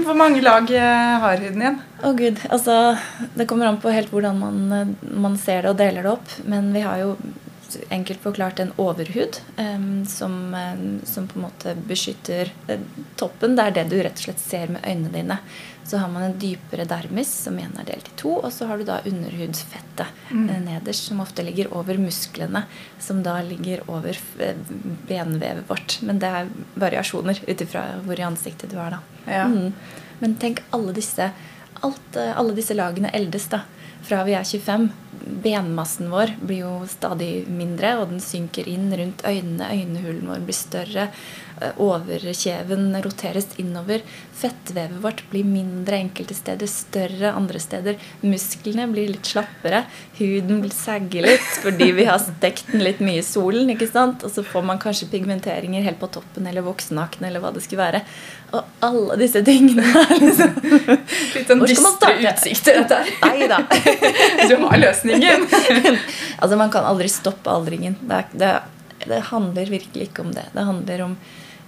Hvor 0.05 0.19
mange 0.19 0.43
lag 0.45 0.71
eh, 0.71 1.15
har 1.25 1.43
huden 1.45 1.63
igjen? 1.63 1.79
Å 2.03 2.11
oh, 2.11 2.17
gud, 2.19 2.43
altså 2.53 2.97
Det 3.39 3.47
kommer 3.49 3.71
an 3.71 3.79
på 3.81 3.93
helt 3.95 4.11
hvordan 4.13 4.41
man, 4.41 4.61
eh, 4.75 4.93
man 5.15 5.39
ser 5.41 5.65
det 5.65 5.73
og 5.73 5.81
deler 5.81 6.05
det 6.05 6.13
opp. 6.17 6.37
Men 6.51 6.73
vi 6.75 6.83
har 6.85 7.01
jo 7.05 7.15
enkelt 7.95 8.23
forklart 8.23 8.61
en 8.63 8.73
overhud 8.81 9.41
um, 9.57 10.05
som, 10.07 10.35
um, 10.55 11.01
som, 11.05 11.29
på 11.31 11.39
en 11.39 11.47
måte 11.47 11.77
beskytter 11.89 12.53
uh, 12.69 12.81
toppen. 13.21 13.57
Det 13.57 13.69
er 13.69 13.79
det 13.79 13.87
du 13.93 13.97
rett 14.03 14.19
og 14.19 14.27
slett 14.29 14.43
ser 14.43 14.75
med 14.75 14.85
øynene 14.87 15.13
dine. 15.15 15.39
Så 15.87 15.97
har 15.97 16.09
man 16.09 16.23
en 16.23 16.39
dypere 16.39 16.87
dermis, 16.89 17.29
som 17.45 17.59
igjen 17.59 17.75
er 17.77 17.85
delt 17.85 18.07
i 18.09 18.15
to. 18.17 18.39
Og 18.39 18.53
så 18.53 18.67
har 18.71 18.81
du 18.81 18.87
da 18.89 19.03
underhudsfettet 19.05 20.31
mm. 20.31 20.47
Eh, 20.49 20.61
nederst, 20.65 21.11
som 21.11 21.21
ofte 21.21 21.45
ligger 21.45 21.69
over 21.77 21.99
musklene. 22.01 22.65
Som 23.01 23.21
da 23.23 23.37
ligger 23.45 23.85
over 23.91 24.17
eh, 24.41 24.57
benvevet 25.09 25.69
vårt. 25.69 25.99
Men 26.03 26.23
det 26.23 26.31
er 26.31 26.49
variasjoner 26.81 27.43
ut 27.45 27.67
ifra 27.67 27.85
hvor 28.07 28.21
i 28.21 28.25
ansiktet 28.25 28.73
du 28.73 28.79
er, 28.81 28.97
da. 28.97 29.03
Ja. 29.29 29.45
Mm. 29.45 29.75
Men 30.23 30.39
tenk 30.41 30.65
alle 30.73 30.97
disse, 30.97 31.29
alt, 31.85 32.17
eh, 32.17 32.33
alle 32.33 32.57
disse 32.57 32.77
lagene 32.77 33.13
eldes, 33.13 33.51
da. 33.53 33.67
Fra 34.05 34.21
vi 34.27 34.35
er 34.37 34.45
25. 34.45 34.91
Benmassen 35.45 36.11
vår 36.13 36.35
blir 36.45 36.67
jo 36.67 36.73
stadig 36.91 37.47
mindre, 37.49 37.95
og 38.03 38.11
den 38.11 38.21
synker 38.21 38.69
inn 38.69 38.91
rundt 38.93 39.25
øynene. 39.25 39.71
Øynehulen 39.73 40.29
vår 40.29 40.45
blir 40.45 40.59
større. 40.59 41.07
Eh, 41.61 41.71
overkjeven 41.79 43.03
roteres 43.03 43.47
innover. 43.57 44.01
Fettvevet 44.35 44.99
vårt 45.03 45.23
blir 45.31 45.45
mindre 45.47 46.01
enkelte 46.03 46.35
steder, 46.35 46.67
større 46.67 47.31
andre 47.31 47.61
steder. 47.63 47.99
Musklene 48.27 48.89
blir 48.91 49.13
litt 49.13 49.29
slappere. 49.31 49.85
Huden 50.19 50.65
vil 50.65 50.73
sagge 50.75 51.23
litt 51.23 51.53
fordi 51.63 51.93
vi 51.95 52.09
har 52.09 52.19
stekt 52.19 52.73
den 52.73 52.83
litt 52.83 52.99
mye 53.05 53.21
i 53.23 53.27
solen. 53.27 53.71
ikke 53.71 53.87
sant? 53.87 54.25
Og 54.27 54.33
så 54.35 54.43
får 54.43 54.65
man 54.67 54.81
kanskje 54.83 55.07
pigmenteringer 55.13 55.87
helt 55.87 56.01
på 56.01 56.11
toppen 56.17 56.49
eller 56.51 56.67
voksenakne 56.67 57.31
eller 57.31 57.45
hva 57.45 57.55
det 57.55 57.63
skulle 57.63 57.85
være. 57.85 58.03
Og 58.55 58.75
alle 58.89 59.21
disse 59.23 59.45
tingene 59.47 59.87
er 60.03 60.11
liksom 60.19 60.59
Litt 61.35 61.49
sånn 61.51 61.63
dystre 61.63 62.13
utsikter, 62.19 62.83
dette 62.83 62.99
her. 62.99 63.15
Nei 63.31 63.49
da. 63.51 63.63
Du 64.51 64.57
har 64.67 64.83
løsningen. 64.83 65.47
altså, 66.43 66.59
man 66.59 66.75
kan 66.75 66.87
aldri 66.91 67.07
stoppe 67.13 67.55
aldringen. 67.55 67.95
Det, 68.03 68.21
det, 68.43 68.53
det 69.07 69.23
handler 69.31 69.71
virkelig 69.71 70.11
ikke 70.11 70.27
om 70.27 70.35
det. 70.35 70.49
Det 70.51 70.67
handler 70.67 71.07
om 71.07 71.17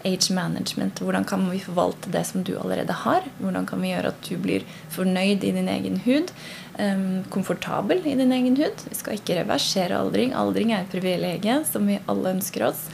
age 0.05 0.35
management. 0.35 1.01
Hvordan 1.01 1.25
kan 1.25 1.49
vi 1.51 1.61
forvalte 1.63 2.11
det 2.13 2.25
som 2.27 2.45
du 2.45 2.55
allerede 2.59 2.93
har? 2.93 3.27
Hvordan 3.41 3.67
kan 3.67 3.83
vi 3.83 3.93
gjøre 3.93 4.13
at 4.13 4.29
du 4.29 4.37
blir 4.43 4.67
fornøyd 4.95 5.45
i 5.45 5.53
din 5.57 5.69
egen 5.73 6.01
hud? 6.05 6.33
Um, 6.79 7.25
komfortabel 7.33 8.05
i 8.07 8.15
din 8.19 8.33
egen 8.33 8.57
hud. 8.57 8.87
Vi 8.91 8.99
skal 8.99 9.19
ikke 9.19 9.41
reversere 9.41 9.99
aldring. 9.99 10.35
Aldring 10.37 10.73
er 10.73 10.85
et 10.85 10.93
privilegium 10.93 11.65
som 11.65 11.89
vi 11.89 12.01
alle 12.07 12.37
ønsker 12.37 12.69
oss. 12.69 12.87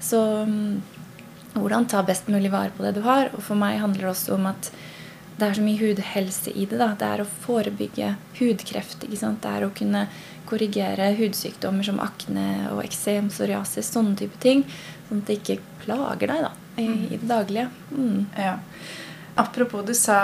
Så 0.00 0.20
um, 0.44 0.80
hvordan 1.54 1.88
ta 1.90 2.02
best 2.06 2.28
mulig 2.28 2.52
vare 2.52 2.74
på 2.76 2.84
det 2.84 2.96
du 2.98 3.02
har. 3.06 3.32
Og 3.34 3.42
for 3.44 3.58
meg 3.58 3.80
handler 3.82 4.08
det 4.08 4.14
også 4.14 4.36
om 4.36 4.50
at 4.50 4.72
det 5.38 5.46
er 5.46 5.58
så 5.58 5.62
mye 5.62 5.78
hudhelse 5.78 6.52
i 6.52 6.66
det. 6.66 6.78
da. 6.80 6.90
Det 6.98 7.08
er 7.08 7.22
å 7.22 7.30
forebygge 7.44 8.14
hudkreft. 8.40 9.04
ikke 9.06 9.20
sant? 9.20 9.42
Det 9.42 9.54
er 9.54 9.66
å 9.66 9.74
kunne 9.74 10.06
korrigere 10.48 11.12
hudsykdommer 11.18 11.86
som 11.86 12.00
akne 12.02 12.46
og 12.72 12.82
eksem, 12.84 13.28
psoriasis, 13.30 13.90
sånne 13.92 14.16
type 14.18 14.40
ting. 14.42 14.64
Sånn 15.08 15.22
at 15.22 15.30
det 15.30 15.38
ikke 15.40 15.60
plager 15.84 16.32
deg 16.32 16.46
da, 16.48 16.52
i, 16.80 16.88
i 16.88 17.20
det 17.20 17.28
daglige. 17.28 17.68
Mm. 17.92 18.24
Ja. 18.34 18.56
Apropos 19.38 19.82
du 19.86 19.94
sa 19.94 20.18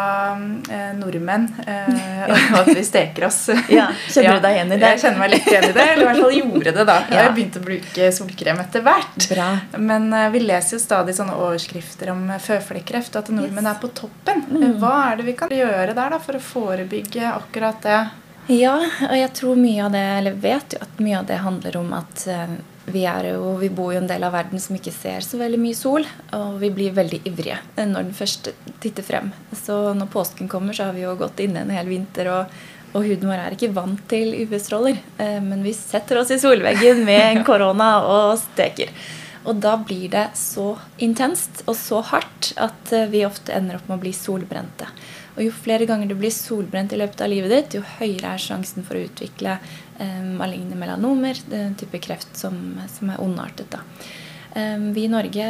eh, 0.70 0.90
nordmenn 0.98 1.46
eh, 1.66 2.24
og 2.52 2.56
at 2.64 2.70
vi 2.74 2.82
steker 2.84 3.28
oss. 3.28 3.38
ja, 3.70 3.86
Kjenner 4.10 4.40
du 4.40 4.46
deg 4.46 4.56
igjen 4.56 4.72
i 4.74 4.78
det? 4.80 4.90
Jeg 4.94 5.02
kjenner 5.04 5.22
meg 5.22 5.32
litt 5.36 5.46
igjen 5.52 5.68
i 5.68 5.72
det. 5.76 5.84
Eller 5.92 6.02
i 6.02 6.08
hvert 6.08 6.22
fall 6.24 6.34
gjorde 6.40 6.72
det 6.78 6.86
da. 6.88 6.96
Ja. 7.08 7.20
Jeg 7.20 7.36
begynte 7.36 7.62
å 7.62 7.68
bruke 7.68 8.10
solkrem 8.18 8.64
etter 8.64 8.84
hvert. 8.88 9.28
Bra. 9.30 9.48
Men 9.78 10.10
eh, 10.10 10.26
vi 10.34 10.42
leser 10.42 10.78
jo 10.78 10.82
stadig 10.82 11.14
sånne 11.14 11.38
overskrifter 11.38 12.10
om 12.14 12.26
eh, 12.34 12.42
føflekkreft 12.42 13.14
og 13.14 13.22
at 13.22 13.32
nordmenn 13.36 13.70
yes. 13.70 13.72
er 13.76 13.80
på 13.84 13.92
toppen. 14.02 14.44
Mm. 14.50 14.68
Hva 14.82 14.96
er 15.06 15.22
det 15.22 15.28
vi 15.30 15.38
kan 15.38 15.54
gjøre 15.54 15.94
der 15.94 16.14
da 16.16 16.20
for 16.22 16.40
å 16.40 16.44
forebygge 16.50 17.30
akkurat 17.30 17.80
det? 17.86 18.02
Ja, 18.52 18.76
og 18.82 19.16
jeg 19.16 19.30
tror 19.38 19.56
mye 19.56 19.86
av 19.86 19.94
det, 19.94 20.04
eller 20.18 20.34
vet 20.36 20.74
jo 20.76 20.82
at 20.84 20.98
mye 21.00 21.22
av 21.22 21.28
det 21.30 21.40
handler 21.40 21.78
om 21.80 21.94
at 21.96 22.26
eh, 22.28 22.58
vi, 22.86 23.04
jo, 23.04 23.56
vi, 23.56 23.70
bor 23.72 23.94
jo 23.94 24.00
en 24.02 24.08
del 24.08 24.24
av 24.26 24.34
verden 24.34 24.60
som 24.60 24.76
ikke 24.76 24.92
ser 24.92 25.24
så 25.24 25.38
veldig 25.40 25.60
mye 25.60 25.78
sol. 25.78 26.06
Og 26.36 26.60
vi 26.60 26.70
blir 26.74 26.94
veldig 26.96 27.22
ivrige 27.28 27.58
når 27.78 28.06
den 28.10 28.14
først 28.16 28.52
titter 28.82 29.06
frem. 29.06 29.32
Så 29.56 29.94
når 29.96 30.12
påsken 30.12 30.50
kommer, 30.52 30.76
så 30.76 30.90
har 30.90 30.96
vi 30.96 31.06
jo 31.06 31.16
gått 31.18 31.40
inne 31.44 31.64
en 31.64 31.74
hel 31.74 31.88
vinter, 31.88 32.30
og, 32.32 32.54
og 32.92 33.08
huden 33.08 33.30
vår 33.30 33.42
er 33.46 33.56
ikke 33.56 33.72
vant 33.76 34.04
til 34.10 34.36
UV-stråler. 34.44 35.00
Eh, 35.18 35.40
men 35.44 35.64
vi 35.64 35.74
setter 35.76 36.20
oss 36.20 36.32
i 36.34 36.40
solveggen 36.42 37.04
med 37.08 37.24
en 37.30 37.44
korona 37.48 37.90
og 38.04 38.38
steker. 38.42 38.92
Og 39.44 39.58
da 39.60 39.74
blir 39.76 40.08
det 40.12 40.30
så 40.40 40.70
intenst 41.04 41.64
og 41.68 41.76
så 41.76 42.00
hardt 42.12 42.54
at 42.60 42.92
eh, 42.96 43.08
vi 43.12 43.26
ofte 43.28 43.52
ender 43.56 43.80
opp 43.80 43.88
med 43.88 43.98
å 43.98 44.04
bli 44.04 44.14
solbrente. 44.16 44.88
Og 45.34 45.42
jo 45.48 45.54
flere 45.54 45.86
ganger 45.88 46.08
du 46.10 46.14
blir 46.18 46.32
solbrent 46.32 46.92
i 46.94 47.00
løpet 47.00 47.24
av 47.24 47.32
livet 47.32 47.50
ditt, 47.50 47.78
jo 47.78 47.82
høyere 47.98 48.36
er 48.36 48.42
sjansen 48.42 48.86
for 48.86 48.96
å 48.96 49.02
utvikle 49.08 49.58
maligne 50.38 50.74
melanomer, 50.74 51.38
den 51.46 51.76
type 51.78 52.00
kreft 52.02 52.36
som, 52.36 52.56
som 52.90 53.10
er 53.14 53.20
ondartet. 53.22 53.70
da. 53.70 53.82
Vi 54.94 55.04
i 55.04 55.10
Norge 55.10 55.46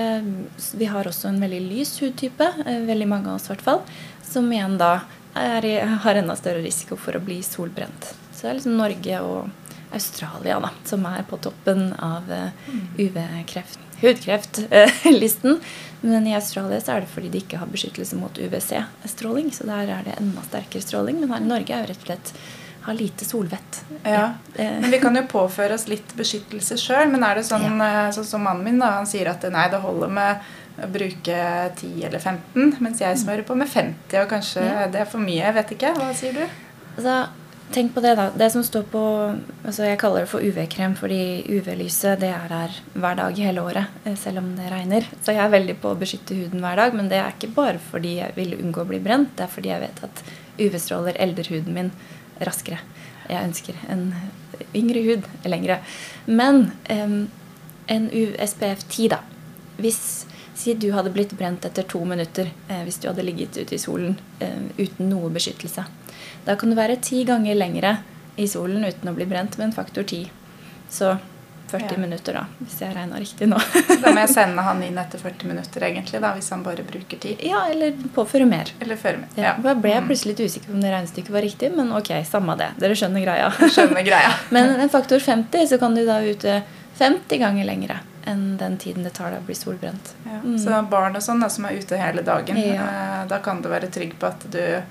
vi 0.73 0.85
har 0.89 1.09
også 1.09 1.29
en 1.29 1.41
veldig 1.41 1.61
lys 1.67 1.99
hudtype, 2.01 2.47
eh, 2.67 2.81
veldig 2.89 3.09
mange 3.09 3.29
av 3.29 3.37
oss 3.37 3.49
i 3.49 3.53
hvert 3.53 3.65
fall, 3.65 3.83
som 4.25 4.49
igjen 4.53 4.79
da 4.81 4.95
er, 5.35 5.67
har 6.05 6.21
enda 6.21 6.37
større 6.39 6.63
risiko 6.65 6.97
for 6.97 7.17
å 7.17 7.23
bli 7.25 7.43
solbrent. 7.45 8.15
Så 8.33 8.47
det 8.47 8.51
er 8.51 8.59
liksom 8.61 8.79
Norge 8.79 9.21
og 9.27 9.51
Australia 9.95 10.59
da, 10.63 10.71
som 10.89 11.05
er 11.07 11.23
på 11.29 11.39
toppen 11.43 11.93
av 12.03 12.31
eh, 12.33 12.71
UV-kreft, 12.99 13.79
hudkreftlisten. 14.01 15.61
Men 16.05 16.27
i 16.29 16.35
Australia 16.37 16.81
så 16.81 16.97
er 16.97 17.05
det 17.05 17.13
fordi 17.13 17.31
de 17.33 17.45
ikke 17.45 17.61
har 17.61 17.71
beskyttelse 17.71 18.19
mot 18.19 18.37
UVC-stråling. 18.37 19.53
Så 19.55 19.69
der 19.69 19.89
er 19.89 20.05
det 20.05 20.19
enda 20.19 20.43
sterkere 20.45 20.85
stråling. 20.85 21.21
Men 21.23 21.33
her 21.33 21.45
i 21.45 21.49
Norge 21.49 21.73
er 21.77 21.85
jo 21.85 21.93
rett 21.93 22.03
og 22.03 22.11
slett 22.11 22.35
har 22.85 22.95
lite 22.95 23.25
solvett. 23.25 23.83
Ja, 24.05 24.33
Eh, 24.57 24.81
Men 24.81 24.91
vi 24.91 24.99
kan 25.03 25.17
jo 25.17 25.23
påføre 25.27 25.75
oss 25.75 25.89
litt 25.89 26.13
beskyttelse 26.17 26.77
sjøl. 26.79 27.09
Men 27.11 27.25
er 27.25 27.35
det 27.41 27.45
sånn, 27.49 27.65
ja. 27.81 28.11
sånn 28.15 28.25
som 28.29 28.43
mannen 28.47 28.63
min, 28.65 28.79
da, 28.79 28.93
han 29.01 29.07
sier 29.07 29.27
at 29.33 29.43
nei, 29.51 29.69
det 29.73 29.81
holder 29.83 30.09
med 30.15 30.37
å 30.85 30.89
bruke 30.91 31.39
10 31.81 32.05
eller 32.07 32.19
15, 32.19 32.77
mens 32.83 33.01
jeg 33.01 33.17
smører 33.19 33.43
på 33.47 33.55
med 33.57 33.69
50, 33.69 34.21
og 34.23 34.29
kanskje 34.31 34.63
Ja. 34.65 34.87
det 34.87 35.01
er 35.01 35.05
for 35.11 35.19
mye. 35.19 35.41
Jeg 35.43 35.55
vet 35.55 35.71
ikke. 35.77 35.95
Hva 35.99 36.13
sier 36.15 36.33
du? 36.33 36.45
Altså, 36.97 37.29
tenk 37.73 37.95
på 37.95 38.03
det, 38.03 38.15
da. 38.17 38.29
Det 38.31 38.51
som 38.53 38.63
står 38.63 38.83
på 38.93 39.03
altså 39.67 39.85
Jeg 39.89 39.99
kaller 39.99 40.21
det 40.21 40.29
for 40.29 40.41
UV-krem 40.41 40.95
fordi 40.97 41.45
UV-lyset 41.49 42.21
det 42.21 42.29
er 42.31 42.49
her 42.53 42.71
hver 42.95 43.17
dag 43.17 43.35
hele 43.37 43.63
året, 43.63 43.87
eh, 44.05 44.15
selv 44.15 44.39
om 44.39 44.55
det 44.57 44.71
regner. 44.71 45.03
Så 45.25 45.33
jeg 45.35 45.43
er 45.43 45.49
veldig 45.51 45.77
på 45.81 45.91
å 45.95 45.99
beskytte 45.99 46.35
huden 46.37 46.61
hver 46.61 46.77
dag, 46.77 46.95
men 46.95 47.09
det 47.09 47.19
er 47.19 47.33
ikke 47.33 47.55
bare 47.55 47.79
fordi 47.91 48.17
jeg 48.21 48.35
vil 48.37 48.55
unngå 48.61 48.83
å 48.85 48.87
bli 48.87 48.99
brent. 49.01 49.35
Det 49.37 49.45
er 49.49 49.55
fordi 49.55 49.69
jeg 49.73 49.81
vet 49.81 50.05
at 50.05 50.23
UV-stråler 50.59 51.17
elder 51.19 51.45
huden 51.51 51.75
min 51.75 51.91
raskere. 52.41 52.81
Jeg 53.29 53.41
ønsker 53.49 53.79
en 53.91 54.09
yngre 54.77 55.03
hud 55.07 55.29
lengre. 55.49 55.81
Men 56.27 56.71
um, 56.91 57.19
en 57.89 58.09
USPF 58.11 58.87
10, 58.89 59.09
da. 59.15 59.21
Hvis 59.81 60.27
Si 60.55 60.75
du 60.79 60.93
hadde 60.95 61.11
blitt 61.11 61.33
brent 61.35 61.65
etter 61.67 61.83
to 61.83 61.99
minutter 62.07 62.47
eh, 62.69 62.83
hvis 62.87 63.01
du 63.03 63.09
hadde 63.09 63.25
ligget 63.27 63.57
ute 63.59 63.75
i 63.75 63.81
solen 63.83 64.15
eh, 64.39 64.69
uten 64.79 65.09
noe 65.11 65.27
beskyttelse. 65.35 65.83
Da 66.47 66.55
kan 66.55 66.71
du 66.71 66.79
være 66.79 67.01
ti 67.03 67.25
ganger 67.27 67.59
lengre 67.59 67.97
i 68.39 68.47
solen 68.51 68.87
uten 68.87 69.11
å 69.11 69.15
bli 69.17 69.27
brent 69.27 69.59
med 69.59 69.69
en 69.69 69.75
faktor 69.75 70.07
10. 70.07 70.31
Så 70.91 71.17
40 71.75 71.97
Ja. 71.97 72.01
minutter, 72.05 72.39
da, 72.39 72.45
hvis 72.63 72.79
jeg 72.85 72.95
regna 72.97 73.19
riktig 73.21 73.49
nå. 73.51 73.59
Da 74.05 74.13
må 74.15 74.23
jeg 74.23 74.31
sende 74.35 74.63
han 74.67 74.83
inn 74.87 74.99
etter 75.03 75.19
40 75.23 75.51
minutter, 75.51 75.87
egentlig, 75.91 76.21
da, 76.25 76.31
hvis 76.39 76.51
han 76.55 76.63
bare 76.67 76.87
bruker 76.87 77.21
tid? 77.27 77.43
ja, 77.45 77.65
eller 77.75 77.93
påføre 78.15 78.47
mer. 78.49 78.71
Eller 78.81 78.97
føre 79.01 79.21
med. 79.25 79.35
Ja. 79.41 79.57
Da 79.63 79.75
ble 79.75 79.93
jeg 79.97 80.07
plutselig 80.09 80.35
litt 80.37 80.45
usikker 80.49 80.71
på 80.73 80.79
om 80.79 80.83
det 80.87 80.95
regnestykket 80.95 81.35
var 81.35 81.45
riktig, 81.47 81.73
men 81.77 81.93
ok, 81.99 82.13
samme 82.31 82.57
det. 82.61 82.71
Dere 82.81 82.97
skjønner 82.99 83.25
greia. 83.27 83.51
Skjønner 83.67 84.07
greia. 84.07 84.33
Men 84.55 84.75
en 84.81 84.91
faktor 84.93 85.19
50, 85.21 85.67
så 85.75 85.79
kan 85.83 85.95
du 85.99 86.05
da 86.07 86.21
ute 86.25 86.61
50 86.99 87.39
ganger 87.43 87.67
lengre 87.67 87.99
enn 88.27 88.57
den 88.61 88.77
tiden 88.81 89.05
det 89.05 89.13
tar 89.19 89.33
å 89.37 89.41
bli 89.45 89.55
solbrent. 89.55 90.15
Ja. 90.25 90.41
Mm. 90.45 90.59
Så 90.59 90.83
barn 90.91 91.17
og 91.17 91.23
sånn 91.23 91.41
da, 91.45 91.49
som 91.53 91.65
er 91.69 91.77
ute 91.81 91.97
hele 92.01 92.23
dagen, 92.25 92.57
Ja. 92.57 92.85
eh, 93.23 93.27
da 93.29 93.39
kan 93.45 93.61
du 93.63 93.69
være 93.69 93.91
trygg 93.93 94.15
på 94.19 94.27
at 94.27 94.47
du 94.51 94.83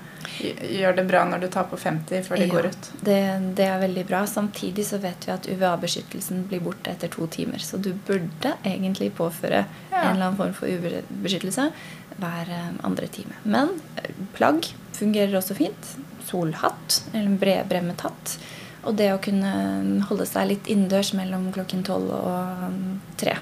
gjør 0.70 0.96
det 0.96 1.04
bra 1.08 1.24
når 1.28 1.40
du 1.40 1.48
tar 1.52 1.64
på 1.70 1.76
50 1.76 2.22
før 2.24 2.36
de 2.40 2.46
Ja, 2.46 2.52
går 2.54 2.66
ut. 2.70 2.90
Det, 3.04 3.18
det 3.58 3.66
er 3.68 3.80
veldig 3.82 4.06
bra. 4.08 4.22
Samtidig 4.26 4.86
så 4.86 4.98
vet 5.02 5.26
vi 5.26 5.32
at 5.34 5.46
UVA-beskyttelsen 5.50 6.46
blir 6.48 6.60
borte 6.64 6.90
etter 6.94 7.08
to 7.12 7.26
timer. 7.26 7.58
Så 7.58 7.76
du 7.82 7.92
burde 8.06 8.54
egentlig 8.64 9.12
påføre 9.18 9.64
en 9.90 10.16
eller 10.16 10.26
annen 10.30 10.36
form 10.36 10.54
for 10.54 10.66
UV-beskyttelse 10.70 11.70
hver 12.16 12.50
eh, 12.54 12.72
andre 12.86 13.06
time. 13.12 13.34
Men 13.44 13.74
eh, 14.00 14.10
plagg 14.36 14.70
fungerer 14.94 15.36
også 15.40 15.54
fint. 15.58 15.96
Solhatt, 16.24 17.02
eller 17.12 17.26
en 17.34 17.38
bredbremmet 17.38 18.00
hatt. 18.06 18.38
Og 18.84 18.94
det 18.98 19.10
å 19.14 19.20
kunne 19.22 20.04
holde 20.08 20.26
seg 20.28 20.50
litt 20.50 20.70
innendørs 20.70 21.14
mellom 21.16 21.50
klokken 21.54 21.84
tolv 21.86 22.12
og 22.12 22.68
um, 22.68 23.00
tre. 23.20 23.38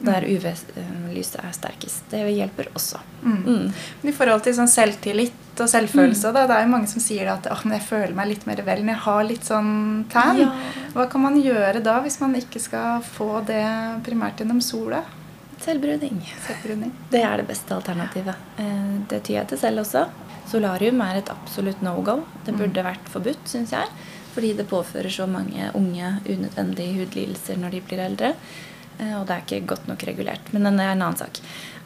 Der 0.00 0.24
UV-lyset 0.24 1.36
er 1.42 1.50
sterkest. 1.52 2.06
Det 2.08 2.22
hjelper 2.32 2.70
også. 2.72 3.02
Mm. 3.20 3.40
Mm. 3.44 3.66
I 4.08 4.14
forhold 4.16 4.46
til 4.46 4.54
sånn 4.56 4.70
selvtillit 4.72 5.60
og 5.60 5.68
selvfølelse, 5.68 6.30
da, 6.32 6.46
det 6.48 6.56
er 6.56 6.64
jo 6.64 6.70
mange 6.72 6.88
som 6.88 7.02
sier 7.04 7.28
at 7.34 7.44
oh, 7.52 7.64
jeg 7.68 7.84
føler 7.84 8.14
meg 8.16 8.30
litt 8.30 8.46
mer 8.48 8.62
vel 8.64 8.80
når 8.80 8.94
jeg 8.94 9.04
har 9.04 9.26
litt 9.28 9.44
sånn 9.44 9.72
tan. 10.12 10.40
Ja. 10.40 10.48
Hva 10.94 11.04
kan 11.12 11.26
man 11.26 11.36
gjøre 11.36 11.82
da 11.84 11.98
hvis 12.00 12.16
man 12.22 12.32
ikke 12.38 12.62
skal 12.64 13.04
få 13.04 13.42
det 13.48 13.60
primært 14.06 14.40
gjennom 14.40 14.62
sola? 14.64 15.02
Selvbruning. 15.60 16.22
Selvbruning. 16.46 16.94
Det 17.12 17.20
er 17.20 17.42
det 17.42 17.50
beste 17.50 17.76
alternativet. 17.76 18.40
Eh, 18.56 18.96
Det 19.10 19.20
tyr 19.26 19.42
jeg 19.42 19.50
til 19.52 19.60
selv 19.60 19.84
også. 19.84 20.06
Solarium 20.48 21.02
er 21.04 21.20
et 21.20 21.28
absolutt 21.30 21.82
no 21.84 21.98
go. 22.02 22.22
Det 22.46 22.56
burde 22.56 22.82
vært 22.88 23.12
forbudt, 23.12 23.44
syns 23.52 23.74
jeg. 23.76 23.92
Fordi 24.34 24.52
det 24.58 24.68
påfører 24.70 25.10
så 25.12 25.26
mange 25.30 25.70
unge 25.74 26.16
unødvendige 26.28 27.00
hudlidelser 27.00 27.58
når 27.58 27.76
de 27.76 27.80
blir 27.88 28.04
eldre. 28.04 28.34
Eh, 29.00 29.14
Og 29.18 29.26
det 29.26 29.34
er 29.34 29.44
ikke 29.44 29.66
godt 29.74 29.88
nok 29.88 30.02
regulert. 30.06 30.52
Men 30.52 30.68
det 30.68 30.84
er 30.84 30.92
en 30.94 31.02
annen 31.06 31.16
sak. 31.18 31.40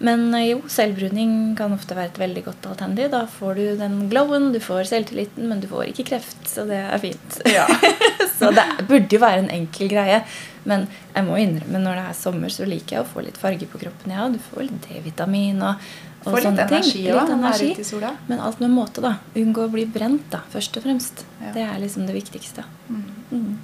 Men 0.05 0.27
eh, 0.35 0.49
jo, 0.51 0.63
selvbruning 0.69 1.55
kan 1.59 1.73
ofte 1.77 1.97
være 1.97 2.13
et 2.13 2.19
veldig 2.21 2.45
godt 2.49 2.67
alternativ. 2.73 3.11
Da 3.13 3.23
får 3.31 3.61
du 3.61 3.65
den 3.81 4.01
glowen, 4.11 4.51
du 4.55 4.61
får 4.63 4.89
selvtilliten, 4.91 5.47
men 5.49 5.63
du 5.63 5.69
får 5.71 5.93
ikke 5.93 6.09
kreft, 6.15 6.41
så 6.51 6.67
det 6.69 6.81
er 6.83 6.99
fint. 7.03 7.39
Ja. 7.47 7.69
så 8.39 8.51
det 8.55 8.67
burde 8.89 9.15
jo 9.15 9.23
være 9.23 9.45
en 9.45 9.53
enkel 9.63 9.93
greie. 9.93 10.25
Men 10.65 10.87
jeg 11.15 11.27
må 11.27 11.37
innrømme, 11.39 11.81
når 11.85 12.01
det 12.01 12.07
er 12.09 12.19
sommer, 12.19 12.53
så 12.53 12.67
liker 12.69 12.99
jeg 12.99 13.05
å 13.05 13.11
få 13.15 13.23
litt 13.27 13.39
farge 13.41 13.69
på 13.69 13.81
kroppen. 13.83 14.15
Ja, 14.17 14.27
du 14.33 14.41
får 14.51 14.67
litt 14.67 14.89
D-vitamin 14.89 15.61
og, 15.63 15.89
og 16.25 16.33
Få 16.33 16.37
litt 16.39 16.45
sånne 16.49 16.69
ting. 16.69 16.79
energi 16.79 17.03
Litt 17.05 17.15
energi, 17.15 17.33
er 17.33 17.37
energi. 17.39 17.71
ute 17.73 17.81
i 17.81 17.85
sola. 17.85 18.11
Men 18.27 18.41
alt 18.41 18.61
med 18.61 18.71
måte, 18.71 19.01
da. 19.05 19.15
Unngå 19.37 19.67
å 19.69 19.71
bli 19.71 19.85
brent, 19.87 20.31
da, 20.31 20.41
først 20.53 20.77
og 20.77 20.83
fremst. 20.87 21.25
Ja. 21.43 21.53
Det 21.53 21.63
er 21.69 21.79
liksom 21.83 22.07
det 22.09 22.15
viktigste. 22.17 22.65
Mm. 22.89 23.05
Mm. 23.33 23.59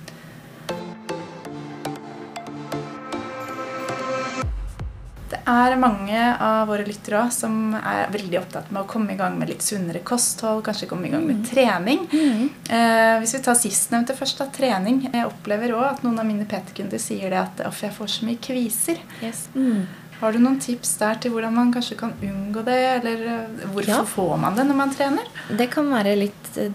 Det 5.30 5.38
er 5.46 5.76
mange 5.78 6.20
av 6.42 6.64
våre 6.66 6.82
lyttere 6.86 7.20
som 7.30 7.74
er 7.78 8.08
veldig 8.10 8.38
opptatt 8.40 8.70
med 8.74 8.82
å 8.82 8.88
komme 8.90 9.12
i 9.14 9.18
gang 9.18 9.36
med 9.38 9.48
litt 9.52 9.62
sunnere 9.62 10.00
kosthold, 10.06 10.64
kanskje 10.66 10.88
komme 10.90 11.06
i 11.06 11.12
gang 11.12 11.22
med 11.26 11.44
trening. 11.46 12.02
Eh, 12.10 13.14
hvis 13.22 13.36
vi 13.36 13.42
tar 13.46 13.54
sistnevnte 13.58 14.16
først, 14.18 14.42
da, 14.42 14.48
trening. 14.50 15.04
Jeg 15.12 15.28
opplever 15.30 15.76
òg 15.76 15.84
at 15.92 16.02
noen 16.06 16.18
av 16.18 16.26
mine 16.26 16.46
PT-kunder 16.50 16.98
sier 17.02 17.30
det 17.30 17.38
at 17.44 17.62
«Uff, 17.68 17.82
jeg 17.86 17.94
får 17.94 18.10
så 18.16 18.26
mye 18.26 18.42
kviser. 18.42 18.98
Yes. 19.22 19.46
Mm. 19.54 19.86
Har 20.20 20.32
du 20.32 20.38
noen 20.42 20.58
tips 20.60 20.96
der 21.00 21.16
til 21.22 21.32
hvordan 21.32 21.54
man 21.56 21.70
kanskje 21.72 21.96
kan 22.00 22.12
unngå 22.20 22.62
det? 22.66 22.78
Eller 22.98 23.22
eh, 23.26 23.66
hvorfor 23.72 23.88
Ja. 23.88 24.02
får 24.04 24.36
man 24.40 24.56
det 24.56 24.66
når 24.68 24.76
man 24.76 24.94
trener? 24.94 25.30
Det 25.56 25.70
kan 25.72 25.88
være 25.90 26.16
litt 26.18 26.50
eh, 26.60 26.72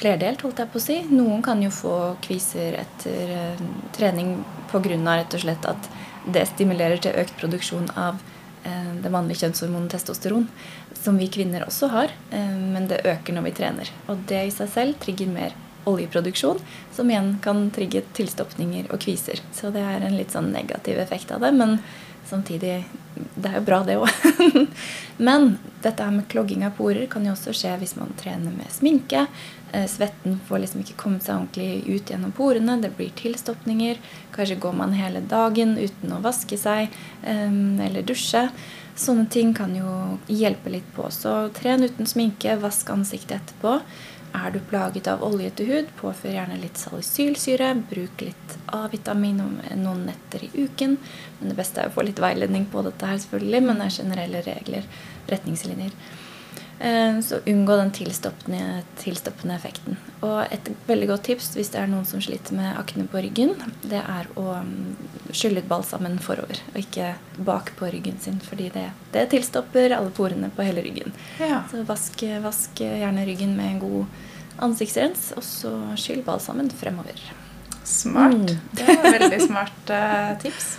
flerdelt, 0.00 0.42
holdt 0.42 0.58
jeg 0.58 0.72
på 0.72 0.80
å 0.80 0.82
si. 0.82 0.96
Noen 1.10 1.42
kan 1.42 1.62
jo 1.62 1.70
få 1.70 1.94
kviser 2.24 2.80
etter 2.80 3.30
eh, 3.36 3.62
trening 3.94 4.44
pga. 4.72 4.82
rett 4.82 5.34
og 5.34 5.40
slett 5.40 5.64
at 5.64 5.88
det 6.26 6.48
stimulerer 6.48 6.98
til 7.00 7.14
økt 7.14 7.38
produksjon 7.38 7.88
av 7.96 8.18
det 9.02 9.08
mannlige 9.08 9.38
kjønnshormonet 9.46 9.94
testosteron, 9.94 10.42
som 10.92 11.16
vi 11.16 11.28
kvinner 11.32 11.62
også 11.64 11.88
har, 11.88 12.10
men 12.30 12.88
det 12.90 12.98
øker 13.06 13.32
når 13.32 13.44
vi 13.46 13.52
trener. 13.52 13.90
Og 14.10 14.18
det 14.28 14.42
i 14.44 14.50
seg 14.52 14.68
selv 14.68 14.98
trigger 15.00 15.30
mer 15.30 15.54
oljeproduksjon, 15.88 16.58
som 16.92 17.08
igjen 17.08 17.38
kan 17.40 17.70
trigge 17.72 18.02
tilstopninger 18.18 18.90
og 18.92 19.00
kviser. 19.00 19.40
Så 19.56 19.70
det 19.72 19.80
er 19.80 20.04
en 20.04 20.18
litt 20.18 20.34
sånn 20.34 20.50
negativ 20.52 20.98
effekt 21.00 21.32
av 21.32 21.40
det, 21.46 21.54
men 21.56 21.78
samtidig 22.28 22.82
det 23.34 23.50
er 23.50 23.58
jo 23.58 23.64
bra, 23.66 23.80
det 23.86 23.96
òg. 23.98 24.66
Men 25.26 25.56
dette 25.82 26.04
her 26.04 26.14
med 26.14 26.28
klogging 26.30 26.64
av 26.66 26.76
porer 26.78 27.08
kan 27.10 27.24
jo 27.26 27.34
også 27.34 27.54
skje 27.56 27.74
hvis 27.80 27.96
man 27.98 28.12
trener 28.18 28.54
med 28.54 28.70
sminke. 28.72 29.24
Eh, 29.72 29.86
Svetten 29.90 30.38
får 30.46 30.62
liksom 30.62 30.84
ikke 30.84 30.98
kommet 31.00 31.26
seg 31.26 31.36
ordentlig 31.38 31.82
ut 31.88 32.12
gjennom 32.12 32.34
porene. 32.36 32.78
Det 32.82 32.92
blir 32.98 33.14
tilstopninger. 33.18 33.98
Kanskje 34.34 34.60
går 34.62 34.76
man 34.78 34.94
hele 34.98 35.22
dagen 35.26 35.76
uten 35.80 36.14
å 36.14 36.22
vaske 36.24 36.58
seg 36.60 36.92
eh, 37.22 37.48
eller 37.88 38.06
dusje. 38.06 38.48
Sånne 38.98 39.28
ting 39.30 39.52
kan 39.54 39.74
jo 39.78 40.18
hjelpe 40.26 40.72
litt 40.74 40.86
på. 40.96 41.06
Så 41.14 41.48
tren 41.58 41.86
uten 41.86 42.08
sminke, 42.10 42.58
vask 42.62 42.90
ansiktet 42.94 43.40
etterpå. 43.40 43.78
Er 44.36 44.52
du 44.52 44.58
plaget 44.70 45.08
av 45.08 45.22
oljete 45.24 45.64
hud, 45.64 45.88
påfør 45.96 46.34
gjerne 46.34 46.58
litt 46.60 46.80
salicylsyre. 46.80 47.72
Bruk 47.88 48.22
litt 48.26 48.56
A-vitamin 48.76 49.40
noen 49.40 50.06
netter 50.08 50.44
i 50.44 50.50
uken. 50.54 50.96
Men 51.40 51.52
det 51.52 51.56
beste 51.58 51.82
er 51.82 51.90
å 51.90 51.94
få 51.94 52.04
litt 52.06 52.20
veiledning 52.22 52.68
på 52.70 52.84
dette 52.86 53.08
her, 53.08 53.20
selvfølgelig, 53.22 53.62
men 53.64 53.80
det 53.80 53.88
er 53.88 53.98
generelle 54.02 54.42
regler, 54.46 54.88
retningslinjer. 55.32 55.94
Eh, 56.78 57.20
Så 57.20 57.40
unngå 57.46 57.76
den 57.76 57.90
tilstoppende, 57.90 58.82
tilstoppende 59.00 59.54
effekten. 59.54 59.96
Og 60.22 60.44
et 60.52 60.70
veldig 60.86 61.08
godt 61.08 61.24
tips 61.30 61.54
hvis 61.56 61.72
det 61.74 61.80
er 61.80 61.90
noen 61.90 62.06
som 62.06 62.22
sliter 62.22 62.54
med 62.54 62.76
akne 62.78 63.08
på 63.10 63.22
ryggen, 63.24 63.56
det 63.82 64.02
er 64.04 64.28
å 64.38 64.60
mm, 64.62 65.07
skylle 65.36 65.62
ut 65.62 65.68
balsamen 65.68 66.18
forover, 66.22 66.60
og 66.72 66.78
ikke 66.80 67.12
bak 67.44 67.72
på 67.78 67.90
ryggen 67.92 68.18
sin. 68.22 68.38
Fordi 68.44 68.70
det, 68.74 68.86
det 69.12 69.26
tilstopper 69.34 69.94
alle 69.96 70.10
porene 70.14 70.50
på 70.54 70.64
hele 70.66 70.82
ryggen. 70.84 71.12
Ja. 71.40 71.62
Så 71.70 71.82
vask, 71.88 72.24
vask 72.44 72.82
gjerne 72.84 73.26
ryggen 73.28 73.56
med 73.56 73.74
en 73.74 73.82
god 73.82 74.06
ansiktsrens, 74.64 75.32
og 75.36 75.44
så 75.46 75.72
skyll 76.00 76.22
balsamen 76.26 76.70
fremover. 76.70 77.20
Smart. 77.88 78.34
Mm. 78.34 78.58
Det 78.76 78.84
er 78.84 78.98
et 78.98 79.20
veldig 79.20 79.40
smart 79.46 79.92
uh, 79.94 80.32
tips. 80.42 80.76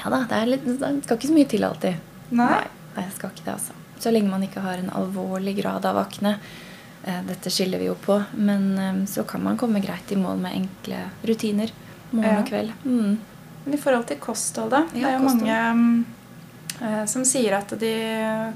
Ja 0.00 0.08
da, 0.12 0.22
det, 0.28 0.36
er 0.38 0.48
litt, 0.54 0.64
det 0.64 0.92
skal 1.04 1.18
ikke 1.18 1.28
så 1.28 1.36
mye 1.36 1.50
til 1.50 1.66
alltid. 1.66 2.08
Nei. 2.30 2.48
Nei, 2.94 3.04
det 3.04 3.12
skal 3.18 3.34
ikke 3.34 3.44
det, 3.44 3.56
altså. 3.58 3.76
Så 4.00 4.12
lenge 4.14 4.32
man 4.32 4.44
ikke 4.46 4.62
har 4.64 4.80
en 4.80 4.88
alvorlig 4.96 5.58
grad 5.58 5.84
av 5.84 5.98
akne. 6.00 6.38
Eh, 7.04 7.18
dette 7.28 7.50
skiller 7.52 7.80
vi 7.82 7.90
jo 7.90 7.96
på. 8.00 8.16
Men 8.40 8.78
eh, 8.78 9.02
så 9.10 9.26
kan 9.28 9.42
man 9.44 9.58
komme 9.60 9.82
greit 9.84 10.12
i 10.12 10.16
mål 10.16 10.40
med 10.40 10.56
enkle 10.56 11.02
rutiner 11.28 11.72
morgen 12.10 12.30
Ja. 12.30 12.38
og 12.40 12.48
kveld. 12.48 12.72
Mm. 12.84 13.18
Men 13.64 13.74
i 13.74 13.80
forhold 13.80 14.06
til 14.08 14.16
kosthold, 14.22 14.70
da. 14.72 14.84
det 14.92 15.02
er 15.04 15.18
jo 15.18 15.26
kosthold. 15.26 15.44
mange 15.44 15.74
mm, 15.76 16.04
eh, 16.80 17.04
som 17.12 17.24
sier 17.28 17.52
at 17.58 17.74
de 17.80 17.90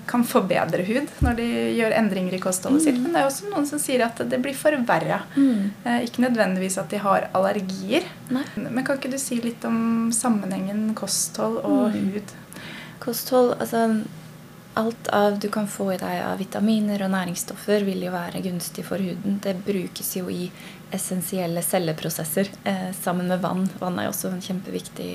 kan 0.08 0.24
få 0.24 0.40
bedre 0.48 0.84
hud 0.88 1.10
når 1.26 1.36
de 1.36 1.48
gjør 1.76 1.92
endringer 1.98 2.34
i 2.34 2.40
kostholdet 2.40 2.82
sitt. 2.86 2.98
Men 3.02 3.12
det 3.12 3.20
er 3.20 3.28
også 3.28 3.50
noen 3.52 3.66
som 3.68 3.78
sier 3.82 4.04
at 4.06 4.22
det 4.30 4.40
blir 4.42 4.54
forverra. 4.56 5.20
Mm. 5.36 5.70
Eh, 5.84 5.98
Ikke 6.08 6.24
nødvendigvis 6.24 6.78
at 6.80 6.88
de 6.90 6.98
har 7.04 7.28
allergier. 7.34 8.06
Nei. 8.30 8.44
Men 8.56 8.84
kan 8.84 8.96
ikke 8.96 9.12
du 9.12 9.18
si 9.20 9.40
litt 9.44 9.64
om 9.68 10.10
sammenhengen 10.12 10.94
kosthold 10.94 11.60
og 11.64 11.92
Mm. 11.92 12.12
hud? 12.14 12.32
Kosthold, 13.04 13.58
altså 13.60 14.02
alt 14.74 15.08
av 15.08 15.38
du 15.38 15.48
kan 15.48 15.68
få 15.70 15.92
i 15.94 15.98
deg 16.00 16.20
av 16.24 16.38
vitaminer 16.42 17.02
og 17.06 17.12
næringsstoffer 17.14 17.84
vil 17.86 18.02
jo 18.06 18.12
være 18.14 18.42
gunstig 18.44 18.84
for 18.86 19.02
huden. 19.02 19.38
Det 19.42 19.54
brukes 19.66 20.14
jo 20.18 20.26
i 20.32 20.48
essensielle 20.94 21.62
celleprosesser 21.62 22.50
eh, 22.64 22.90
sammen 22.96 23.30
med 23.30 23.42
vann. 23.42 23.68
Vann 23.80 23.98
er 23.98 24.08
jo 24.08 24.14
også 24.14 24.32
en 24.34 24.42
kjempeviktig 24.44 25.10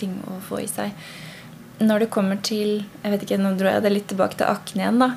ting 0.00 0.18
å 0.28 0.38
få 0.44 0.62
i 0.62 0.68
seg. 0.70 0.92
Når 1.82 2.04
det 2.04 2.12
kommer 2.14 2.40
til 2.44 2.82
jeg 3.02 3.14
vet 3.14 3.24
ikke, 3.26 3.40
Nå 3.40 3.54
dro 3.58 3.72
jeg 3.72 3.84
det 3.84 3.94
litt 3.94 4.10
tilbake 4.12 4.38
til 4.38 4.52
akne 4.52 4.84
igjen. 4.84 5.02
da. 5.02 5.10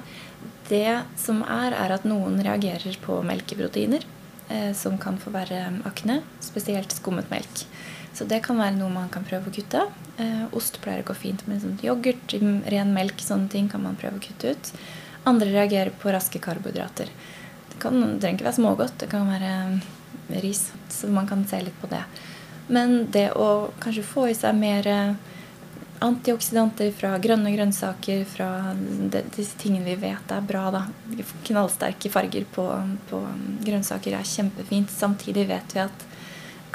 Det 0.69 1.19
som 1.21 1.43
er, 1.43 1.75
er 1.77 1.93
at 1.93 2.07
noen 2.07 2.39
reagerer 2.41 2.95
på 3.03 3.19
melkeproteiner, 3.27 4.07
eh, 4.49 4.71
som 4.73 4.97
kan 5.01 5.17
forverre 5.21 5.67
akne. 5.87 6.21
Spesielt 6.43 6.91
skummet 6.95 7.29
melk. 7.33 7.65
Så 8.15 8.27
det 8.29 8.41
kan 8.45 8.59
være 8.59 8.77
noe 8.77 8.91
man 8.93 9.09
kan 9.11 9.25
prøve 9.27 9.51
å 9.51 9.55
kutte. 9.55 9.81
Eh, 10.21 10.45
ost 10.55 10.79
pleier 10.83 11.03
å 11.03 11.09
gå 11.09 11.15
fint 11.17 11.41
men 11.49 11.59
sånn 11.59 11.79
yoghurt, 11.83 12.37
ren 12.71 12.93
melk, 12.95 13.19
sånne 13.19 13.51
ting 13.51 13.67
kan 13.71 13.83
man 13.83 13.97
prøve 13.99 14.21
å 14.21 14.23
kutte 14.23 14.53
ut. 14.55 14.71
Andre 15.27 15.51
reagerer 15.51 15.91
på 15.99 16.13
raske 16.13 16.39
karbohydrater. 16.39 17.11
Det, 17.71 17.79
kan, 17.81 17.99
det 17.99 18.21
trenger 18.23 18.39
ikke 18.39 18.47
være 18.47 18.59
smågodt, 18.61 18.97
det 19.01 19.11
kan 19.11 19.27
være 19.27 19.51
eh, 19.65 20.39
ris. 20.45 20.69
Så 20.93 21.11
man 21.11 21.27
kan 21.27 21.43
se 21.49 21.59
litt 21.65 21.75
på 21.81 21.91
det. 21.91 22.03
Men 22.71 23.11
det 23.13 23.31
å 23.35 23.71
kanskje 23.83 24.05
få 24.07 24.29
i 24.31 24.37
seg 24.37 24.55
mer 24.57 24.87
eh, 24.89 25.34
antioksidanter 26.03 26.91
fra 26.95 27.13
grønne 27.21 27.51
grønnsaker, 27.55 28.25
fra 28.27 28.49
de, 28.75 29.21
disse 29.35 29.57
tingene 29.61 29.87
vi 29.87 29.95
vet 30.07 30.31
er 30.33 30.43
bra. 30.45 30.67
da. 30.73 30.83
Knallsterke 31.47 32.11
farger 32.11 32.47
på, 32.51 32.65
på 33.09 33.21
grønnsaker 33.65 34.17
er 34.17 34.27
kjempefint. 34.27 34.91
Samtidig 34.91 35.47
vet 35.51 35.75
vi 35.75 35.83
at 35.85 36.05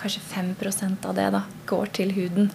kanskje 0.01 0.25
5% 0.33 1.09
av 1.09 1.19
det 1.19 1.29
da, 1.37 1.45
går 1.69 1.93
til 2.01 2.15
huden 2.17 2.49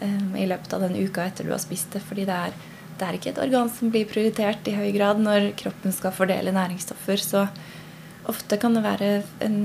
um, 0.00 0.36
i 0.38 0.46
løpet 0.46 0.76
av 0.76 0.86
den 0.86 0.96
uka 1.00 1.26
etter 1.26 1.48
du 1.48 1.54
har 1.54 1.62
spist 1.62 1.94
det. 1.96 2.04
Fordi 2.06 2.26
det 2.28 2.38
er, 2.48 2.56
det 3.00 3.08
er 3.08 3.18
ikke 3.18 3.34
et 3.34 3.42
organ 3.42 3.70
som 3.72 3.90
blir 3.90 4.08
prioritert 4.10 4.70
i 4.70 4.76
høy 4.78 4.90
grad 4.94 5.22
når 5.22 5.52
kroppen 5.58 5.94
skal 5.94 6.14
fordele 6.14 6.54
næringsstoffer. 6.54 7.18
Så 7.18 7.46
ofte 8.30 8.60
kan 8.62 8.78
det 8.78 8.84
være 8.86 9.14
en, 9.42 9.58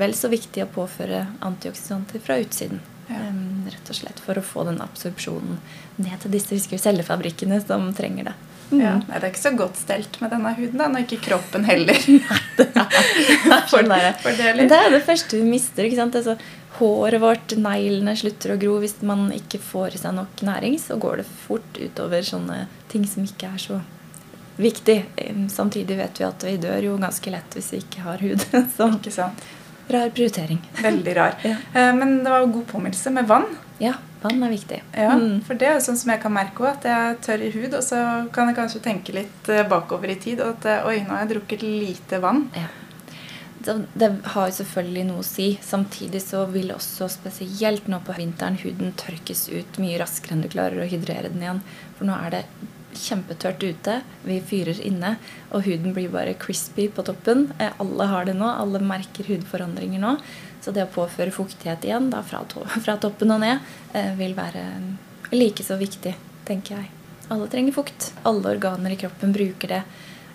vel 0.00 0.16
så 0.18 0.32
viktig 0.32 0.64
å 0.64 0.72
påføre 0.74 1.28
antioksidanter 1.46 2.22
fra 2.24 2.40
utsiden. 2.42 2.82
Ja. 3.06 3.28
Eh, 3.28 3.51
rett 3.70 3.90
og 3.92 3.98
slett 3.98 4.22
for 4.24 4.38
å 4.38 4.44
få 4.44 4.64
den 4.68 4.80
absorpsjonen 4.84 5.60
ned 6.02 6.16
til 6.22 6.34
disse 6.34 6.58
cellefabrikkene 6.80 7.60
som 7.64 7.90
trenger 7.96 8.30
det. 8.30 8.34
Ja, 8.72 8.94
nei, 9.04 9.18
det 9.20 9.26
er 9.26 9.30
ikke 9.34 9.42
så 9.42 9.52
godt 9.56 9.76
stelt 9.76 10.16
med 10.22 10.32
denne 10.32 10.54
huden, 10.56 10.78
da, 10.80 10.88
og 10.88 11.02
ikke 11.02 11.18
kroppen 11.26 11.66
heller 11.68 11.98
Sånn 13.72 13.92
er 13.92 14.06
det. 14.06 14.12
For 14.22 14.36
det 14.38 14.54
Men 14.56 14.70
det 14.70 14.78
er 14.78 14.94
det 14.94 15.02
første 15.04 15.36
vi 15.36 15.44
mister. 15.44 15.84
ikke 15.84 15.98
sant? 15.98 16.16
Altså, 16.16 16.38
håret 16.78 17.20
vårt, 17.20 17.56
neglene 17.60 18.14
slutter 18.16 18.54
å 18.54 18.60
gro. 18.60 18.78
Hvis 18.80 18.96
man 19.04 19.26
ikke 19.36 19.60
får 19.62 19.98
i 19.98 20.02
seg 20.02 20.16
nok 20.16 20.44
næring, 20.46 20.78
så 20.80 20.96
går 21.00 21.20
det 21.20 21.28
fort 21.44 21.80
utover 21.80 22.24
sånne 22.26 22.64
ting 22.92 23.04
som 23.08 23.26
ikke 23.28 23.52
er 23.52 23.60
så 23.60 23.82
viktig. 24.56 24.98
Samtidig 25.52 25.98
vet 25.98 26.20
vi 26.20 26.28
at 26.28 26.46
vi 26.46 26.56
dør 26.60 26.88
jo 26.90 26.96
ganske 27.00 27.32
lett 27.32 27.56
hvis 27.56 27.72
vi 27.74 27.82
ikke 27.84 28.06
har 28.06 28.24
hud. 28.24 28.46
Så 28.76 28.88
Ikke 28.96 29.14
sant? 29.14 29.44
Rar 29.94 30.10
prioritering. 30.16 30.58
Veldig 30.82 31.16
rar. 31.18 31.36
Ja. 31.46 31.56
Eh, 31.74 31.92
Men 31.96 32.18
det 32.24 32.30
var 32.32 32.40
jo 32.44 32.52
god 32.58 32.66
påminnelse 32.72 33.10
med 33.14 33.28
vann. 33.30 33.46
Ja, 33.82 33.94
vann 34.22 34.42
er 34.46 34.50
viktig. 34.52 34.82
Ja, 34.94 35.10
Mm. 35.18 35.40
For 35.46 35.54
det 35.58 35.66
er 35.68 35.74
jo 35.78 35.84
sånn 35.86 35.96
som 35.98 36.10
jeg 36.14 36.22
kan 36.22 36.32
merke 36.34 36.62
også, 36.62 36.76
at 36.78 36.84
jeg 36.84 37.08
er 37.10 37.18
tørr 37.26 37.42
i 37.46 37.50
hud, 37.56 37.74
og 37.74 37.82
så 37.82 38.02
kan 38.32 38.48
jeg 38.50 38.56
kanskje 38.60 38.82
tenke 38.84 39.14
litt 39.16 39.48
eh, 39.50 39.64
bakover 39.68 40.12
i 40.14 40.18
tid. 40.22 40.40
Og 40.44 40.54
at 40.58 40.64
eh, 40.70 40.86
oi, 40.86 41.00
nå 41.02 41.14
har 41.16 41.24
jeg 41.26 41.32
drukket 41.36 41.62
lite 41.66 42.20
vann. 42.22 42.46
Ja. 42.56 42.68
Det 43.62 44.08
har 44.34 44.48
jo 44.50 44.54
selvfølgelig 44.56 45.04
noe 45.06 45.22
å 45.22 45.26
si. 45.26 45.52
Samtidig 45.62 46.18
så 46.24 46.40
vil 46.50 46.72
også 46.74 47.06
spesielt 47.12 47.86
nå 47.90 48.00
på 48.02 48.14
vinteren 48.16 48.56
huden 48.58 48.90
tørkes 48.98 49.44
ut 49.52 49.78
mye 49.78 50.00
raskere 50.02 50.34
enn 50.34 50.42
du 50.42 50.48
klarer 50.50 50.82
å 50.82 50.88
hydrere 50.90 51.30
den 51.30 51.44
igjen. 51.44 51.60
For 51.98 52.08
nå 52.08 52.16
er 52.26 52.34
det 52.34 52.40
kjempetørt 52.94 53.62
ute. 53.64 53.98
Vi 54.26 54.38
fyrer 54.44 54.78
inne, 54.84 55.16
og 55.50 55.64
huden 55.66 55.94
blir 55.96 56.12
bare 56.12 56.34
crispy 56.38 56.88
på 56.92 57.04
toppen. 57.06 57.48
Eh, 57.58 57.72
Alle 57.82 58.08
har 58.10 58.28
det 58.28 58.36
nå. 58.38 58.48
Alle 58.48 58.80
merker 58.82 59.28
hudforandringer 59.28 60.02
nå. 60.02 60.16
Så 60.62 60.70
det 60.74 60.84
å 60.86 60.92
påføre 60.94 61.34
fuktighet 61.34 61.84
igjen 61.88 62.10
da 62.12 62.22
fra, 62.22 62.44
to 62.48 62.62
fra 62.84 62.96
toppen 63.02 63.34
og 63.34 63.42
ned 63.42 63.58
eh, 63.98 64.12
vil 64.18 64.36
være 64.38 64.64
like 65.32 65.64
så 65.64 65.78
viktig, 65.80 66.14
tenker 66.48 66.76
jeg. 66.78 66.90
Alle 67.32 67.48
trenger 67.48 67.74
fukt. 67.74 68.12
Alle 68.28 68.56
organer 68.56 68.92
i 68.92 68.98
kroppen 69.00 69.32
bruker 69.34 69.76
det 69.76 69.82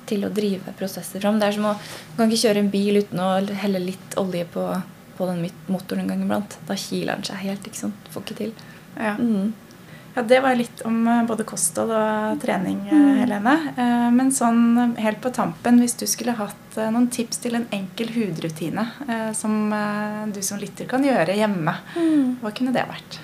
til 0.08 0.24
å 0.24 0.32
drive 0.34 0.74
prosesser 0.80 1.22
fram. 1.22 1.39
Det 1.39 1.50
er 1.50 1.58
som 1.58 1.67
å 1.70 1.76
Du 1.78 2.22
kan 2.22 2.32
ikke 2.32 2.48
kjøre 2.48 2.63
en 2.63 2.72
bil 2.74 3.02
uten 3.04 3.22
å 3.22 3.30
helle 3.62 3.84
litt 3.84 4.15
olje 4.17 4.48
på, 4.50 4.63
på 5.17 5.30
den 5.30 5.46
motoren 5.67 6.06
en 6.06 6.12
gang 6.13 6.24
iblant. 6.26 6.58
Da 6.67 6.78
kiler 6.80 7.20
den 7.20 7.28
seg 7.28 7.43
helt. 7.43 7.67
ikke 7.67 7.84
sant? 7.86 8.12
Får 8.13 8.26
ikke 8.26 8.39
til. 8.41 8.54
Ja. 8.96 9.15
Mm. 9.20 9.54
Ja, 10.17 10.23
Det 10.25 10.39
var 10.43 10.56
litt 10.58 10.82
om 10.86 10.97
eh, 11.08 11.23
både 11.30 11.45
kosthold 11.47 11.91
og 11.93 12.41
trening, 12.41 12.80
eh, 12.89 12.93
Mm. 12.97 13.19
Helene. 13.21 13.53
Eh, 13.77 14.10
Men 14.17 14.32
sånn 14.34 14.62
eh, 14.97 15.01
helt 15.03 15.21
på 15.21 15.32
tampen, 15.34 15.80
hvis 15.80 15.95
du 15.99 16.06
skulle 16.10 16.34
hatt 16.38 16.77
eh, 16.77 16.89
noen 16.91 17.08
tips 17.13 17.38
til 17.43 17.56
en 17.56 17.67
enkel 17.71 18.10
hudrutine 18.15 18.88
eh, 19.08 19.32
som 19.38 19.71
eh, 19.73 20.25
du 20.34 20.41
som 20.41 20.60
lytter 20.60 20.86
kan 20.89 21.03
gjøre 21.06 21.36
hjemme, 21.38 21.77
Mm. 21.95 22.38
hva 22.41 22.51
kunne 22.51 22.73
det 22.73 22.86
vært? 22.89 23.19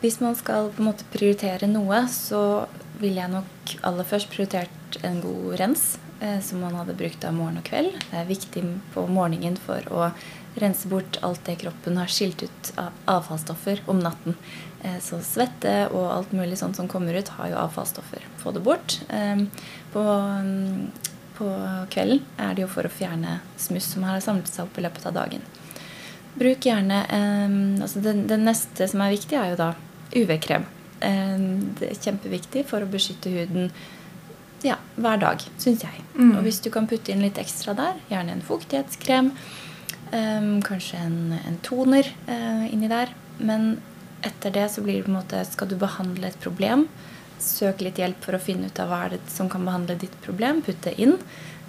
Hvis 0.00 0.20
man 0.22 0.34
skal 0.38 0.70
på 0.70 0.78
en 0.82 0.86
måte 0.92 1.04
prioritere 1.12 1.66
noe, 1.68 2.04
så 2.08 2.66
ville 3.00 3.20
jeg 3.20 3.30
nok 3.30 3.72
aller 3.82 4.04
først 4.06 4.30
prioritert 4.30 4.98
en 5.04 5.20
god 5.20 5.58
rens, 5.58 5.98
eh, 5.98 6.07
som 6.42 6.58
man 6.64 6.74
hadde 6.74 6.96
brukt 6.98 7.22
av 7.24 7.36
morgen 7.36 7.60
og 7.60 7.66
kveld. 7.68 7.92
Det 8.10 8.16
er 8.18 8.26
viktig 8.26 8.62
på 8.94 9.04
morgenen 9.06 9.54
for 9.62 9.84
å 9.94 10.08
rense 10.58 10.88
bort 10.88 11.18
alt 11.22 11.44
det 11.46 11.56
kroppen 11.62 11.96
har 11.96 12.10
skilt 12.10 12.42
ut 12.42 12.72
av 12.76 12.96
avfallsstoffer 13.18 13.82
om 13.86 14.00
natten. 14.02 14.36
Eh, 14.82 14.98
så 15.02 15.20
svette 15.24 15.88
og 15.92 16.06
alt 16.12 16.32
mulig 16.36 16.58
sånt 16.58 16.76
som 16.76 16.88
kommer 16.88 17.14
ut, 17.14 17.30
har 17.38 17.52
jo 17.52 17.60
avfallsstoffer. 17.60 18.24
Få 18.42 18.52
det 18.54 18.62
bort. 18.64 19.00
Eh, 19.08 19.44
på, 19.92 20.02
mm, 20.02 20.90
på 21.38 21.50
kvelden 21.90 22.24
er 22.38 22.54
det 22.54 22.66
jo 22.66 22.72
for 22.72 22.86
å 22.86 22.92
fjerne 22.92 23.40
smuss 23.56 23.92
som 23.94 24.06
har 24.08 24.22
samlet 24.24 24.50
seg 24.50 24.66
opp 24.66 24.78
i 24.78 24.86
løpet 24.86 25.06
av 25.10 25.18
dagen. 25.18 25.44
Bruk 26.38 26.66
gjerne 26.66 27.04
eh, 27.04 27.60
altså 27.82 28.02
det, 28.04 28.16
det 28.30 28.40
neste 28.42 28.88
som 28.90 29.04
er 29.04 29.14
viktig, 29.14 29.38
er 29.38 29.54
jo 29.54 29.60
da 29.60 29.72
UV-krem. 30.14 30.66
Eh, 31.00 31.38
det 31.78 31.92
er 31.92 32.02
kjempeviktig 32.02 32.66
for 32.68 32.82
å 32.82 32.90
beskytte 32.90 33.34
huden 33.34 33.72
ja, 34.66 34.78
hver 34.98 35.20
dag, 35.22 35.42
syns 35.60 35.84
jeg. 35.84 36.04
Mm. 36.16 36.32
Og 36.36 36.46
hvis 36.46 36.60
du 36.64 36.70
kan 36.74 36.88
putte 36.90 37.12
inn 37.12 37.22
litt 37.22 37.38
ekstra 37.40 37.74
der, 37.78 37.98
gjerne 38.10 38.34
en 38.34 38.44
fuktighetskrem, 38.44 39.30
um, 40.12 40.50
kanskje 40.66 41.02
en, 41.04 41.20
en 41.38 41.60
toner 41.66 42.10
uh, 42.28 42.64
inni 42.66 42.90
der. 42.90 43.12
Men 43.38 43.76
etter 44.26 44.54
det 44.54 44.66
så 44.74 44.82
blir 44.82 44.98
det 44.98 45.06
på 45.06 45.12
en 45.12 45.20
måte 45.20 45.44
Skal 45.46 45.68
du 45.70 45.76
behandle 45.78 46.26
et 46.26 46.40
problem, 46.42 46.88
søk 47.38 47.84
litt 47.86 48.00
hjelp 48.02 48.18
for 48.24 48.34
å 48.34 48.42
finne 48.42 48.66
ut 48.66 48.80
av 48.82 48.90
hva 48.90 49.04
er 49.06 49.14
det 49.14 49.20
som 49.30 49.50
kan 49.50 49.66
behandle 49.66 49.98
ditt 50.00 50.16
problem. 50.24 50.62
Putt 50.66 50.82
det 50.88 50.96
inn. 50.98 51.16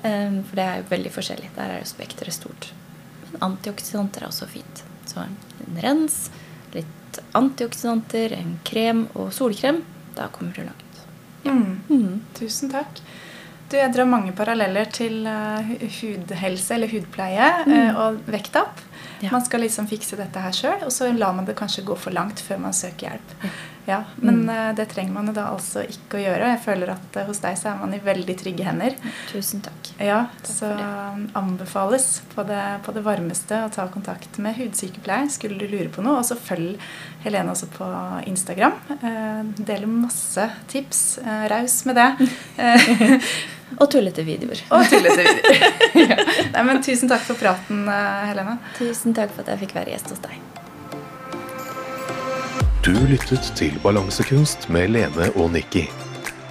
Um, 0.01 0.41
for 0.47 0.57
det 0.57 0.65
er 0.65 0.81
jo 0.81 0.91
veldig 0.95 1.13
forskjellig. 1.13 1.53
Der 1.57 1.75
er 1.75 1.83
jo 1.83 1.93
spekteret 1.93 2.37
stort. 2.39 2.71
Men 3.27 3.41
antioksidanter 3.51 4.25
er 4.25 4.31
også 4.31 4.49
fint. 4.49 4.85
Så 5.09 5.21
en 5.21 5.81
rens, 5.83 6.27
litt 6.73 7.21
antioksidanter, 7.37 8.33
en 8.37 8.57
krem 8.65 9.07
og 9.13 9.33
solkrem. 9.35 9.83
Da 10.17 10.29
kommer 10.33 10.57
du 10.57 10.63
langt. 10.65 10.88
Mm. 11.45 11.79
Mm. 11.89 12.19
Tusen 12.39 12.69
takk. 12.73 12.99
Du, 13.69 13.77
jeg 13.77 13.93
drar 13.93 14.07
mange 14.09 14.31
paralleller 14.33 14.85
til 14.91 15.25
eh, 15.29 15.73
hudhelse 15.99 16.73
eller 16.73 16.89
hudpleie 16.89 17.49
Mm. 17.65 17.73
eh, 17.73 17.95
og 18.01 18.17
vektopp. 18.25 18.81
Ja. 19.21 19.31
Man 19.31 19.41
skal 19.45 19.61
liksom 19.61 19.87
fikse 19.87 20.15
dette 20.17 20.39
her 20.39 20.51
sjøl, 20.55 20.83
og 20.85 20.91
så 20.95 21.09
lar 21.17 21.33
man 21.35 21.45
det 21.45 21.55
kanskje 21.59 21.83
gå 21.85 21.97
for 21.97 22.11
langt 22.15 22.39
før 22.39 22.59
man 22.59 22.73
søker 22.73 23.09
hjelp. 23.09 23.35
Ja. 23.89 24.03
Men 24.21 24.43
Mm. 24.45 24.49
eh, 24.49 24.73
det 24.75 24.85
trenger 24.91 25.11
man 25.13 25.27
jo 25.27 25.33
da 25.33 25.47
altså 25.49 25.81
ikke 25.81 26.19
å 26.19 26.21
gjøre. 26.21 26.49
Jeg 26.53 26.59
føler 26.63 26.89
at 26.93 27.17
eh, 27.17 27.25
hos 27.25 27.39
deg 27.39 27.57
så 27.57 27.71
er 27.71 27.79
man 27.79 27.93
i 27.93 27.99
veldig 27.99 28.35
trygge 28.37 28.63
hender. 28.63 28.95
Tusen 29.31 29.61
takk. 29.65 29.89
Ja, 29.99 30.27
Takk 30.43 30.51
Så 30.55 30.69
anbefales 31.35 32.21
på 32.35 32.43
det, 32.47 32.61
på 32.85 32.93
det 32.93 33.01
varmeste 33.03 33.63
å 33.65 33.71
ta 33.73 33.87
kontakt 33.91 34.37
med 34.37 34.55
hudsykepleier 34.59 35.29
skulle 35.33 35.57
du 35.59 35.67
lure 35.67 35.89
på 35.89 36.03
noe. 36.05 36.19
Og 36.21 36.25
så 36.27 36.37
følg 36.37 36.77
Helene 37.23 37.51
også 37.51 37.67
på 37.73 37.87
Instagram. 38.29 38.73
Eh, 39.01 39.43
deler 39.57 39.87
masse 39.87 40.49
tips. 40.71 41.17
Eh, 41.25 41.47
raus 41.51 41.81
med 41.89 41.95
det. 41.99 42.29
Og 43.77 43.85
tullete 43.93 44.23
videoer. 44.25 44.61
og 44.73 44.85
tullete 44.89 45.21
videoer. 45.29 45.61
ja. 46.09 46.17
Nei, 46.55 46.63
men 46.65 46.81
tusen 46.83 47.09
takk 47.11 47.21
for 47.27 47.37
praten, 47.39 47.85
eh, 47.87 48.25
Helene. 48.31 48.57
Tusen 48.79 49.13
takk 49.13 49.29
for 49.35 49.45
at 49.45 49.53
jeg 49.53 49.61
fikk 49.67 49.75
være 49.77 49.93
gjest 49.93 50.09
hos 50.15 50.23
deg. 50.25 50.35
Du 52.83 52.93
lyttet 53.11 53.51
til 53.59 53.75
Balansekunst 53.83 54.69
med 54.73 54.89
Lene 54.95 55.29
og 55.35 55.51
Nikki. 55.53 55.85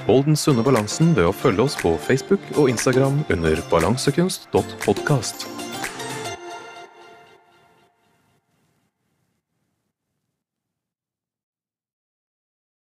Hold 0.06 0.24
den 0.28 0.38
sunne 0.40 0.62
balansen 0.64 1.10
ved 1.16 1.26
å 1.28 1.34
følge 1.36 1.66
oss 1.66 1.74
på 1.76 1.96
Facebook 2.00 2.40
og 2.56 2.70
Instagram 2.72 3.24
under 3.34 3.60
balansekunst.podkast. 3.72 5.57